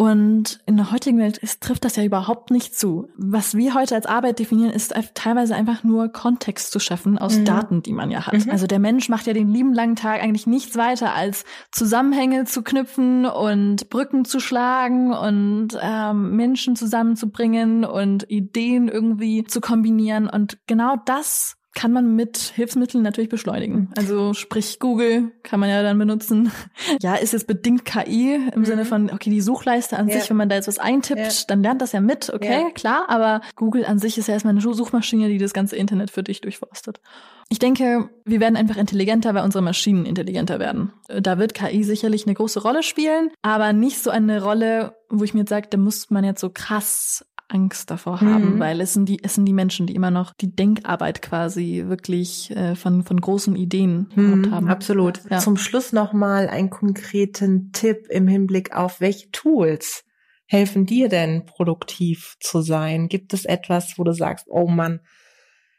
Und 0.00 0.60
in 0.64 0.78
der 0.78 0.92
heutigen 0.92 1.18
Welt 1.18 1.36
ist, 1.36 1.62
trifft 1.62 1.84
das 1.84 1.96
ja 1.96 2.02
überhaupt 2.02 2.50
nicht 2.50 2.74
zu. 2.74 3.10
Was 3.18 3.54
wir 3.54 3.74
heute 3.74 3.94
als 3.94 4.06
Arbeit 4.06 4.38
definieren, 4.38 4.72
ist 4.72 4.94
teilweise 5.12 5.54
einfach 5.54 5.84
nur 5.84 6.08
Kontext 6.08 6.72
zu 6.72 6.78
schaffen 6.78 7.18
aus 7.18 7.36
mhm. 7.36 7.44
Daten, 7.44 7.82
die 7.82 7.92
man 7.92 8.10
ja 8.10 8.26
hat. 8.26 8.46
Mhm. 8.46 8.50
Also 8.50 8.66
der 8.66 8.78
Mensch 8.78 9.10
macht 9.10 9.26
ja 9.26 9.34
den 9.34 9.52
lieben 9.52 9.74
langen 9.74 9.96
Tag 9.96 10.22
eigentlich 10.22 10.46
nichts 10.46 10.78
weiter, 10.78 11.14
als 11.14 11.44
Zusammenhänge 11.70 12.46
zu 12.46 12.62
knüpfen 12.62 13.26
und 13.26 13.90
Brücken 13.90 14.24
zu 14.24 14.40
schlagen 14.40 15.12
und 15.12 15.78
ähm, 15.82 16.34
Menschen 16.34 16.76
zusammenzubringen 16.76 17.84
und 17.84 18.24
Ideen 18.30 18.88
irgendwie 18.88 19.44
zu 19.44 19.60
kombinieren. 19.60 20.30
Und 20.30 20.66
genau 20.66 20.96
das 21.04 21.58
kann 21.74 21.92
man 21.92 22.16
mit 22.16 22.36
Hilfsmitteln 22.54 23.02
natürlich 23.02 23.30
beschleunigen. 23.30 23.90
Also 23.96 24.34
sprich 24.34 24.80
Google 24.80 25.32
kann 25.42 25.60
man 25.60 25.68
ja 25.68 25.82
dann 25.82 25.98
benutzen. 25.98 26.50
Ja, 27.02 27.14
ist 27.14 27.32
jetzt 27.32 27.46
bedingt 27.46 27.84
KI 27.84 28.34
im 28.34 28.60
mhm. 28.60 28.64
Sinne 28.64 28.84
von, 28.84 29.10
okay, 29.10 29.30
die 29.30 29.40
Suchleiste 29.40 29.96
an 29.96 30.08
ja. 30.08 30.18
sich, 30.18 30.28
wenn 30.28 30.36
man 30.36 30.48
da 30.48 30.56
jetzt 30.56 30.68
was 30.68 30.78
eintippt, 30.78 31.20
ja. 31.20 31.44
dann 31.48 31.62
lernt 31.62 31.80
das 31.80 31.92
ja 31.92 32.00
mit, 32.00 32.30
okay, 32.30 32.62
ja. 32.62 32.70
klar, 32.70 33.04
aber 33.08 33.40
Google 33.54 33.84
an 33.84 33.98
sich 33.98 34.18
ist 34.18 34.26
ja 34.26 34.34
erstmal 34.34 34.52
eine 34.52 34.60
Suchmaschine, 34.60 35.28
die 35.28 35.38
das 35.38 35.52
ganze 35.52 35.76
Internet 35.76 36.10
für 36.10 36.22
dich 36.22 36.40
durchforstet. 36.40 37.00
Ich 37.48 37.58
denke, 37.58 38.08
wir 38.24 38.40
werden 38.40 38.56
einfach 38.56 38.76
intelligenter, 38.76 39.34
weil 39.34 39.44
unsere 39.44 39.62
Maschinen 39.62 40.06
intelligenter 40.06 40.60
werden. 40.60 40.92
Da 41.08 41.38
wird 41.38 41.54
KI 41.54 41.82
sicherlich 41.82 42.26
eine 42.26 42.34
große 42.34 42.62
Rolle 42.62 42.82
spielen, 42.82 43.30
aber 43.42 43.72
nicht 43.72 44.00
so 44.00 44.10
eine 44.10 44.42
Rolle, 44.42 44.94
wo 45.08 45.24
ich 45.24 45.34
mir 45.34 45.40
jetzt 45.40 45.50
sage, 45.50 45.66
da 45.68 45.76
muss 45.76 46.10
man 46.10 46.22
jetzt 46.22 46.40
so 46.40 46.50
krass 46.50 47.24
Angst 47.50 47.90
davor 47.90 48.20
haben, 48.20 48.54
mhm. 48.54 48.58
weil 48.60 48.80
es 48.80 48.94
sind 48.94 49.08
die 49.08 49.22
es 49.22 49.34
sind 49.34 49.46
die 49.46 49.52
Menschen, 49.52 49.86
die 49.86 49.94
immer 49.94 50.10
noch 50.10 50.32
die 50.32 50.54
Denkarbeit 50.54 51.22
quasi 51.22 51.84
wirklich 51.86 52.50
äh, 52.56 52.74
von 52.74 53.02
von 53.02 53.20
großen 53.20 53.56
Ideen 53.56 54.10
mhm, 54.14 54.50
haben. 54.50 54.68
Absolut. 54.68 55.20
Ja. 55.30 55.38
Zum 55.38 55.56
Schluss 55.56 55.92
noch 55.92 56.12
mal 56.12 56.48
einen 56.48 56.70
konkreten 56.70 57.72
Tipp 57.72 58.06
im 58.08 58.28
Hinblick 58.28 58.74
auf 58.74 59.00
welche 59.00 59.30
Tools 59.30 60.04
helfen 60.46 60.86
dir 60.86 61.08
denn 61.08 61.46
produktiv 61.46 62.36
zu 62.40 62.60
sein? 62.60 63.08
Gibt 63.08 63.32
es 63.34 63.44
etwas, 63.44 63.98
wo 63.98 64.04
du 64.04 64.12
sagst, 64.12 64.46
oh 64.48 64.66
Mann, 64.66 65.00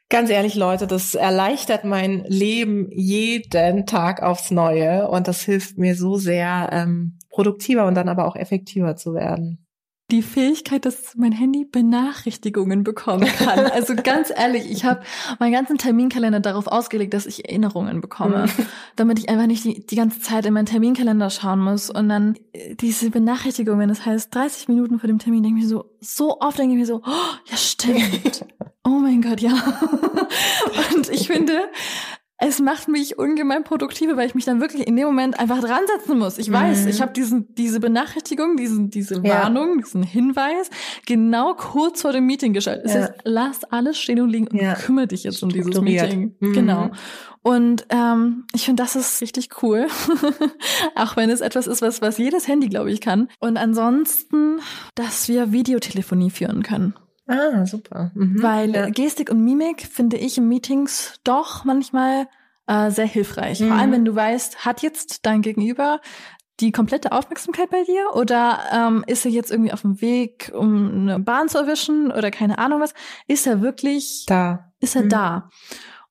Ganz 0.09 0.29
ehrlich, 0.29 0.55
Leute, 0.55 0.87
das 0.87 1.15
erleichtert 1.15 1.85
mein 1.85 2.25
Leben 2.25 2.89
jeden 2.91 3.85
Tag 3.85 4.21
aufs 4.21 4.51
Neue 4.51 5.07
und 5.07 5.29
das 5.29 5.41
hilft 5.43 5.77
mir 5.77 5.95
so 5.95 6.17
sehr, 6.17 6.67
ähm, 6.73 7.17
produktiver 7.29 7.85
und 7.85 7.95
dann 7.95 8.09
aber 8.09 8.25
auch 8.27 8.35
effektiver 8.35 8.97
zu 8.97 9.13
werden 9.13 9.65
die 10.11 10.21
Fähigkeit, 10.21 10.85
dass 10.85 11.15
mein 11.15 11.31
Handy 11.31 11.65
Benachrichtigungen 11.65 12.83
bekommen 12.83 13.25
kann. 13.25 13.59
Also 13.71 13.95
ganz 13.95 14.31
ehrlich, 14.35 14.69
ich 14.69 14.83
habe 14.83 15.01
meinen 15.39 15.53
ganzen 15.53 15.77
Terminkalender 15.77 16.39
darauf 16.39 16.67
ausgelegt, 16.67 17.13
dass 17.13 17.25
ich 17.25 17.45
Erinnerungen 17.45 18.01
bekomme, 18.01 18.45
mhm. 18.45 18.65
damit 18.95 19.19
ich 19.19 19.29
einfach 19.29 19.47
nicht 19.47 19.63
die, 19.63 19.85
die 19.85 19.95
ganze 19.95 20.19
Zeit 20.19 20.45
in 20.45 20.53
meinen 20.53 20.65
Terminkalender 20.65 21.29
schauen 21.29 21.59
muss 21.59 21.89
und 21.89 22.09
dann 22.09 22.35
äh, 22.51 22.75
diese 22.75 23.09
Benachrichtigungen, 23.09 23.87
das 23.87 24.05
heißt 24.05 24.33
30 24.35 24.67
Minuten 24.67 24.99
vor 24.99 25.07
dem 25.07 25.19
Termin 25.19 25.43
denke 25.43 25.59
ich 25.59 25.65
mir 25.65 25.69
so, 25.69 25.85
so 25.99 26.39
oft 26.41 26.59
denke 26.59 26.73
ich 26.73 26.79
mir 26.79 26.85
so, 26.85 27.01
oh, 27.05 27.49
ja 27.49 27.57
stimmt. 27.57 28.45
Oh 28.83 28.97
mein 28.99 29.21
Gott, 29.21 29.41
ja. 29.41 29.51
Und 30.95 31.07
ich 31.09 31.27
finde, 31.27 31.53
es 32.43 32.59
macht 32.59 32.87
mich 32.87 33.19
ungemein 33.19 33.63
produktiver, 33.63 34.17
weil 34.17 34.25
ich 34.25 34.33
mich 34.33 34.45
dann 34.45 34.59
wirklich 34.59 34.87
in 34.87 34.95
dem 34.95 35.05
Moment 35.05 35.39
einfach 35.39 35.61
dran 35.61 35.83
setzen 35.95 36.17
muss. 36.17 36.39
Ich 36.39 36.51
weiß, 36.51 36.83
mhm. 36.83 36.87
ich 36.89 36.99
habe 36.99 37.13
diesen 37.13 37.53
diese 37.53 37.79
Benachrichtigung, 37.79 38.57
diesen 38.57 38.89
diese 38.89 39.23
Warnung, 39.23 39.75
ja. 39.75 39.83
diesen 39.83 40.01
Hinweis 40.01 40.71
genau 41.05 41.53
kurz 41.53 42.01
vor 42.01 42.13
dem 42.13 42.25
Meeting 42.25 42.53
geschaltet. 42.53 42.85
Es 42.85 42.93
ja. 42.95 43.05
ist, 43.05 43.13
lass 43.25 43.63
alles 43.65 43.99
stehen 43.99 44.19
und 44.21 44.29
liegen 44.29 44.47
und 44.47 44.59
ja. 44.59 44.73
kümmere 44.73 45.05
dich 45.05 45.23
jetzt 45.23 45.43
um 45.43 45.49
dieses 45.49 45.79
Meeting. 45.81 46.35
Mhm. 46.39 46.53
Genau. 46.53 46.89
Und 47.43 47.85
ähm, 47.89 48.45
ich 48.55 48.65
finde, 48.65 48.81
das 48.81 48.95
ist 48.95 49.21
richtig 49.21 49.61
cool, 49.61 49.87
auch 50.95 51.15
wenn 51.17 51.29
es 51.29 51.41
etwas 51.41 51.67
ist, 51.67 51.83
was 51.83 52.01
was 52.01 52.17
jedes 52.17 52.47
Handy, 52.47 52.69
glaube 52.69 52.91
ich, 52.91 53.01
kann. 53.01 53.29
Und 53.39 53.57
ansonsten, 53.57 54.61
dass 54.95 55.27
wir 55.27 55.51
Videotelefonie 55.51 56.31
führen 56.31 56.63
können. 56.63 56.95
Ah, 57.27 57.65
super. 57.65 58.11
Mhm. 58.13 58.41
Weil 58.41 58.71
ja. 58.71 58.89
Gestik 58.89 59.29
und 59.29 59.43
Mimik 59.43 59.83
finde 59.83 60.17
ich 60.17 60.37
in 60.37 60.47
Meetings 60.47 61.19
doch 61.23 61.63
manchmal 61.65 62.27
äh, 62.67 62.91
sehr 62.91 63.05
hilfreich. 63.05 63.59
Mhm. 63.59 63.69
Vor 63.69 63.77
allem, 63.77 63.91
wenn 63.91 64.05
du 64.05 64.15
weißt, 64.15 64.65
hat 64.65 64.81
jetzt 64.81 65.25
dein 65.25 65.41
Gegenüber 65.41 66.01
die 66.59 66.71
komplette 66.71 67.11
Aufmerksamkeit 67.11 67.69
bei 67.69 67.83
dir 67.83 68.09
oder 68.13 68.59
ähm, 68.71 69.03
ist 69.07 69.25
er 69.25 69.31
jetzt 69.31 69.51
irgendwie 69.51 69.73
auf 69.73 69.81
dem 69.81 69.99
Weg, 69.99 70.51
um 70.53 70.91
eine 70.91 71.19
Bahn 71.19 71.49
zu 71.49 71.57
erwischen 71.57 72.11
oder 72.11 72.29
keine 72.29 72.59
Ahnung 72.59 72.81
was? 72.81 72.93
Ist 73.27 73.47
er 73.47 73.61
wirklich 73.61 74.25
da? 74.27 74.71
Ist 74.79 74.95
er 74.95 75.03
mhm. 75.03 75.09
da? 75.09 75.49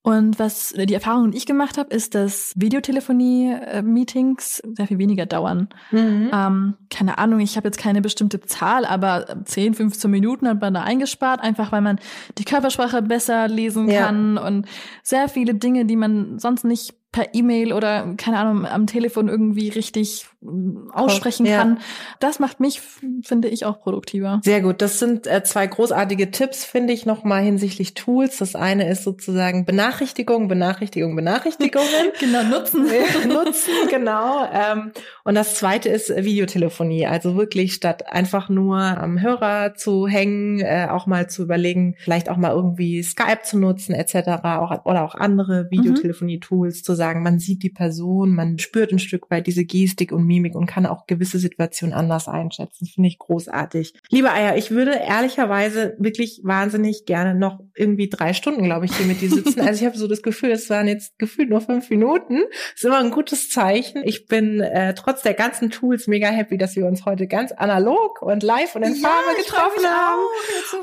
Und 0.03 0.39
was 0.39 0.73
die 0.75 0.95
Erfahrung, 0.95 1.31
die 1.31 1.37
ich 1.37 1.45
gemacht 1.45 1.77
habe, 1.77 1.95
ist, 1.95 2.15
dass 2.15 2.55
Videotelefonie-Meetings 2.57 4.63
sehr 4.75 4.87
viel 4.87 4.97
weniger 4.97 5.27
dauern. 5.27 5.69
Mhm. 5.91 6.31
Ähm, 6.33 6.75
keine 6.89 7.19
Ahnung, 7.19 7.41
ich 7.41 7.59
habe 7.59 7.69
jetzt 7.69 7.77
keine 7.77 8.01
bestimmte 8.01 8.41
Zahl, 8.41 8.87
aber 8.87 9.43
10, 9.45 9.75
15 9.75 10.11
Minuten 10.11 10.49
hat 10.49 10.63
man 10.63 10.73
da 10.73 10.85
eingespart, 10.85 11.43
einfach 11.43 11.71
weil 11.71 11.83
man 11.83 12.01
die 12.39 12.45
Körpersprache 12.45 13.03
besser 13.03 13.47
lesen 13.49 13.91
ja. 13.91 14.07
kann 14.07 14.39
und 14.39 14.67
sehr 15.03 15.29
viele 15.29 15.55
Dinge, 15.55 15.85
die 15.85 15.97
man 15.97 16.39
sonst 16.39 16.65
nicht 16.65 16.95
per 17.12 17.35
E-Mail 17.35 17.73
oder 17.73 18.14
keine 18.16 18.38
Ahnung 18.38 18.66
am 18.66 18.87
Telefon 18.87 19.29
irgendwie 19.29 19.68
richtig 19.68 20.27
aussprechen 20.92 21.44
ja. 21.44 21.59
kann. 21.59 21.79
Das 22.18 22.38
macht 22.38 22.61
mich, 22.61 22.81
finde 23.23 23.49
ich, 23.49 23.66
auch 23.66 23.81
produktiver. 23.81 24.40
Sehr 24.42 24.62
gut. 24.62 24.81
Das 24.81 24.99
sind 24.99 25.27
äh, 25.27 25.42
zwei 25.42 25.66
großartige 25.66 26.31
Tipps, 26.31 26.64
finde 26.64 26.92
ich, 26.92 27.05
nochmal 27.05 27.42
hinsichtlich 27.42 27.94
Tools. 27.94 28.38
Das 28.38 28.55
eine 28.55 28.88
ist 28.88 29.05
sozusagen 29.05 29.66
Benachrichtigung, 29.66 30.49
Benachrichtigung, 30.49 31.14
Benachrichtigungen. 31.14 31.88
genau, 32.20 32.42
nutzen. 32.44 32.85
nutzen, 33.29 33.73
genau. 33.90 34.49
Ähm, 34.51 34.92
und 35.25 35.35
das 35.35 35.57
zweite 35.57 35.90
ist 35.90 36.09
Videotelefonie. 36.09 37.07
Also 37.07 37.37
wirklich 37.37 37.75
statt 37.75 38.11
einfach 38.11 38.49
nur 38.49 38.79
am 38.79 39.20
Hörer 39.20 39.75
zu 39.75 40.07
hängen, 40.07 40.61
äh, 40.61 40.87
auch 40.90 41.07
mal 41.07 41.29
zu 41.29 41.42
überlegen, 41.42 41.96
vielleicht 41.99 42.31
auch 42.31 42.37
mal 42.38 42.53
irgendwie 42.53 43.03
Skype 43.03 43.42
zu 43.42 43.59
nutzen, 43.59 43.94
etc. 43.94 44.42
Auch, 44.42 44.87
oder 44.87 45.05
auch 45.05 45.14
andere 45.14 45.64
mhm. 45.64 45.70
Videotelefonie-Tools 45.70 46.83
zu 47.01 47.05
sagen, 47.07 47.23
man 47.23 47.39
sieht 47.39 47.63
die 47.63 47.71
Person, 47.71 48.35
man 48.35 48.59
spürt 48.59 48.93
ein 48.93 48.99
Stück 48.99 49.31
weit 49.31 49.47
diese 49.47 49.65
Gestik 49.65 50.13
und 50.13 50.27
Mimik 50.27 50.55
und 50.55 50.67
kann 50.67 50.85
auch 50.85 51.07
gewisse 51.07 51.39
Situationen 51.39 51.95
anders 51.95 52.29
einschätzen. 52.29 52.87
Finde 52.87 53.09
ich 53.09 53.19
großartig. 53.19 53.95
Liebe 54.11 54.31
Eier, 54.31 54.57
ich 54.57 54.71
würde 54.71 54.93
ehrlicherweise 54.93 55.97
wirklich 55.99 56.41
wahnsinnig 56.45 57.07
gerne 57.07 57.35
noch 57.35 57.61
irgendwie 57.81 58.09
drei 58.09 58.35
Stunden, 58.35 58.62
glaube 58.64 58.85
ich, 58.85 58.97
hier 58.97 59.07
mit 59.07 59.21
dir 59.21 59.31
sitzen. 59.31 59.61
Also 59.61 59.81
ich 59.81 59.87
habe 59.87 59.97
so 59.97 60.07
das 60.07 60.23
Gefühl, 60.23 60.51
es 60.51 60.69
waren 60.71 60.87
jetzt 60.87 61.19
gefühlt 61.19 61.49
nur 61.49 61.61
fünf 61.61 61.88
Minuten. 61.90 62.43
Ist 62.75 62.85
immer 62.85 62.99
ein 62.99 63.11
gutes 63.11 63.51
Zeichen. 63.51 64.03
Ich 64.05 64.27
bin 64.27 64.61
äh, 64.61 64.95
trotz 64.95 65.23
der 65.23 65.35
ganzen 65.35 65.71
Tools 65.71 66.07
mega 66.07 66.29
happy, 66.29 66.59
dass 66.59 66.77
wir 66.77 66.87
uns 66.87 67.05
heute 67.07 67.27
ganz 67.27 67.53
analog 67.53 68.23
und 68.23 68.43
live 68.43 68.77
und 68.77 68.83
in 68.83 68.95
ja, 68.95 69.09
Farbe 69.09 69.37
getroffen 69.38 69.87
haben. 69.87 70.21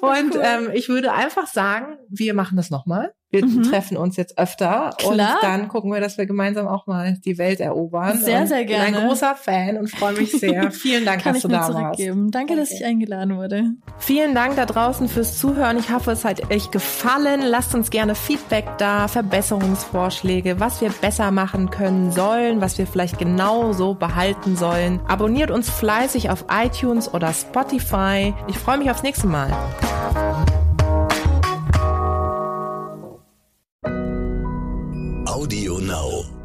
Und 0.02 0.36
cool. 0.36 0.42
ähm, 0.44 0.70
ich 0.74 0.90
würde 0.90 1.14
einfach 1.14 1.48
sagen, 1.48 1.98
wir 2.10 2.34
machen 2.34 2.58
das 2.58 2.70
nochmal. 2.70 3.14
Wir 3.30 3.46
mhm. 3.46 3.64
treffen 3.64 3.98
uns 3.98 4.16
jetzt 4.16 4.38
öfter 4.38 4.94
Klar. 4.98 5.12
und 5.12 5.44
dann 5.44 5.68
gucken 5.68 5.92
wir, 5.92 6.00
dass 6.00 6.18
wir 6.18 6.26
gemeinsam 6.26 6.66
auch 6.66 6.88
mal 6.88 7.18
die 7.26 7.38
Welt 7.38 7.60
erobern. 7.60 8.18
Sehr, 8.18 8.42
und 8.42 8.48
sehr 8.48 8.64
gerne. 8.64 8.86
Ich 8.86 8.92
bin 8.94 9.02
ein 9.02 9.08
großer 9.08 9.36
Fan 9.36 9.78
und 9.78 9.90
freue 9.90 10.14
mich 10.14 10.32
sehr. 10.32 10.72
Vielen 10.72 11.04
Dank, 11.04 11.24
dass 11.24 11.42
du 11.42 11.50
da 11.50 11.74
warst. 11.74 12.00
Danke, 12.00 12.54
okay. 12.54 12.56
dass 12.56 12.72
ich 12.72 12.86
eingeladen 12.86 13.36
wurde. 13.36 13.66
Vielen 13.98 14.34
Dank 14.34 14.56
da 14.56 14.66
draußen 14.66 15.10
fürs 15.10 15.38
Zuhören. 15.38 15.78
Ich 15.78 15.92
hoffe, 15.92 16.12
es 16.12 16.24
hat 16.24 16.50
euch 16.50 16.72
gefallen. 16.88 17.42
Lasst 17.42 17.76
uns 17.76 17.90
gerne 17.90 18.16
Feedback 18.16 18.78
da, 18.78 19.08
Verbesserungsvorschläge, 19.08 20.60
was 20.60 20.82
wir 20.82 20.90
besser 20.90 21.32
machen 21.32 21.70
können 21.70 22.12
sollen, 22.12 22.62
was 22.62 22.78
wir 22.78 22.88
vielleicht 22.88 23.20
genau 23.20 23.74
so 23.74 23.94
behalten 23.94 24.56
sollen. 24.56 25.00
Abonniert 25.08 25.52
uns 25.52 25.70
fleißig 25.70 26.30
auf 26.30 26.46
iTunes 26.50 27.14
oder 27.14 27.34
Spotify. 27.34 28.34
Ich 28.48 28.58
freue 28.58 28.78
mich 28.78 28.90
aufs 28.90 29.04
nächste 29.04 29.28
Mal. 29.28 29.52
Audio 35.26 35.80
Now. 35.80 36.37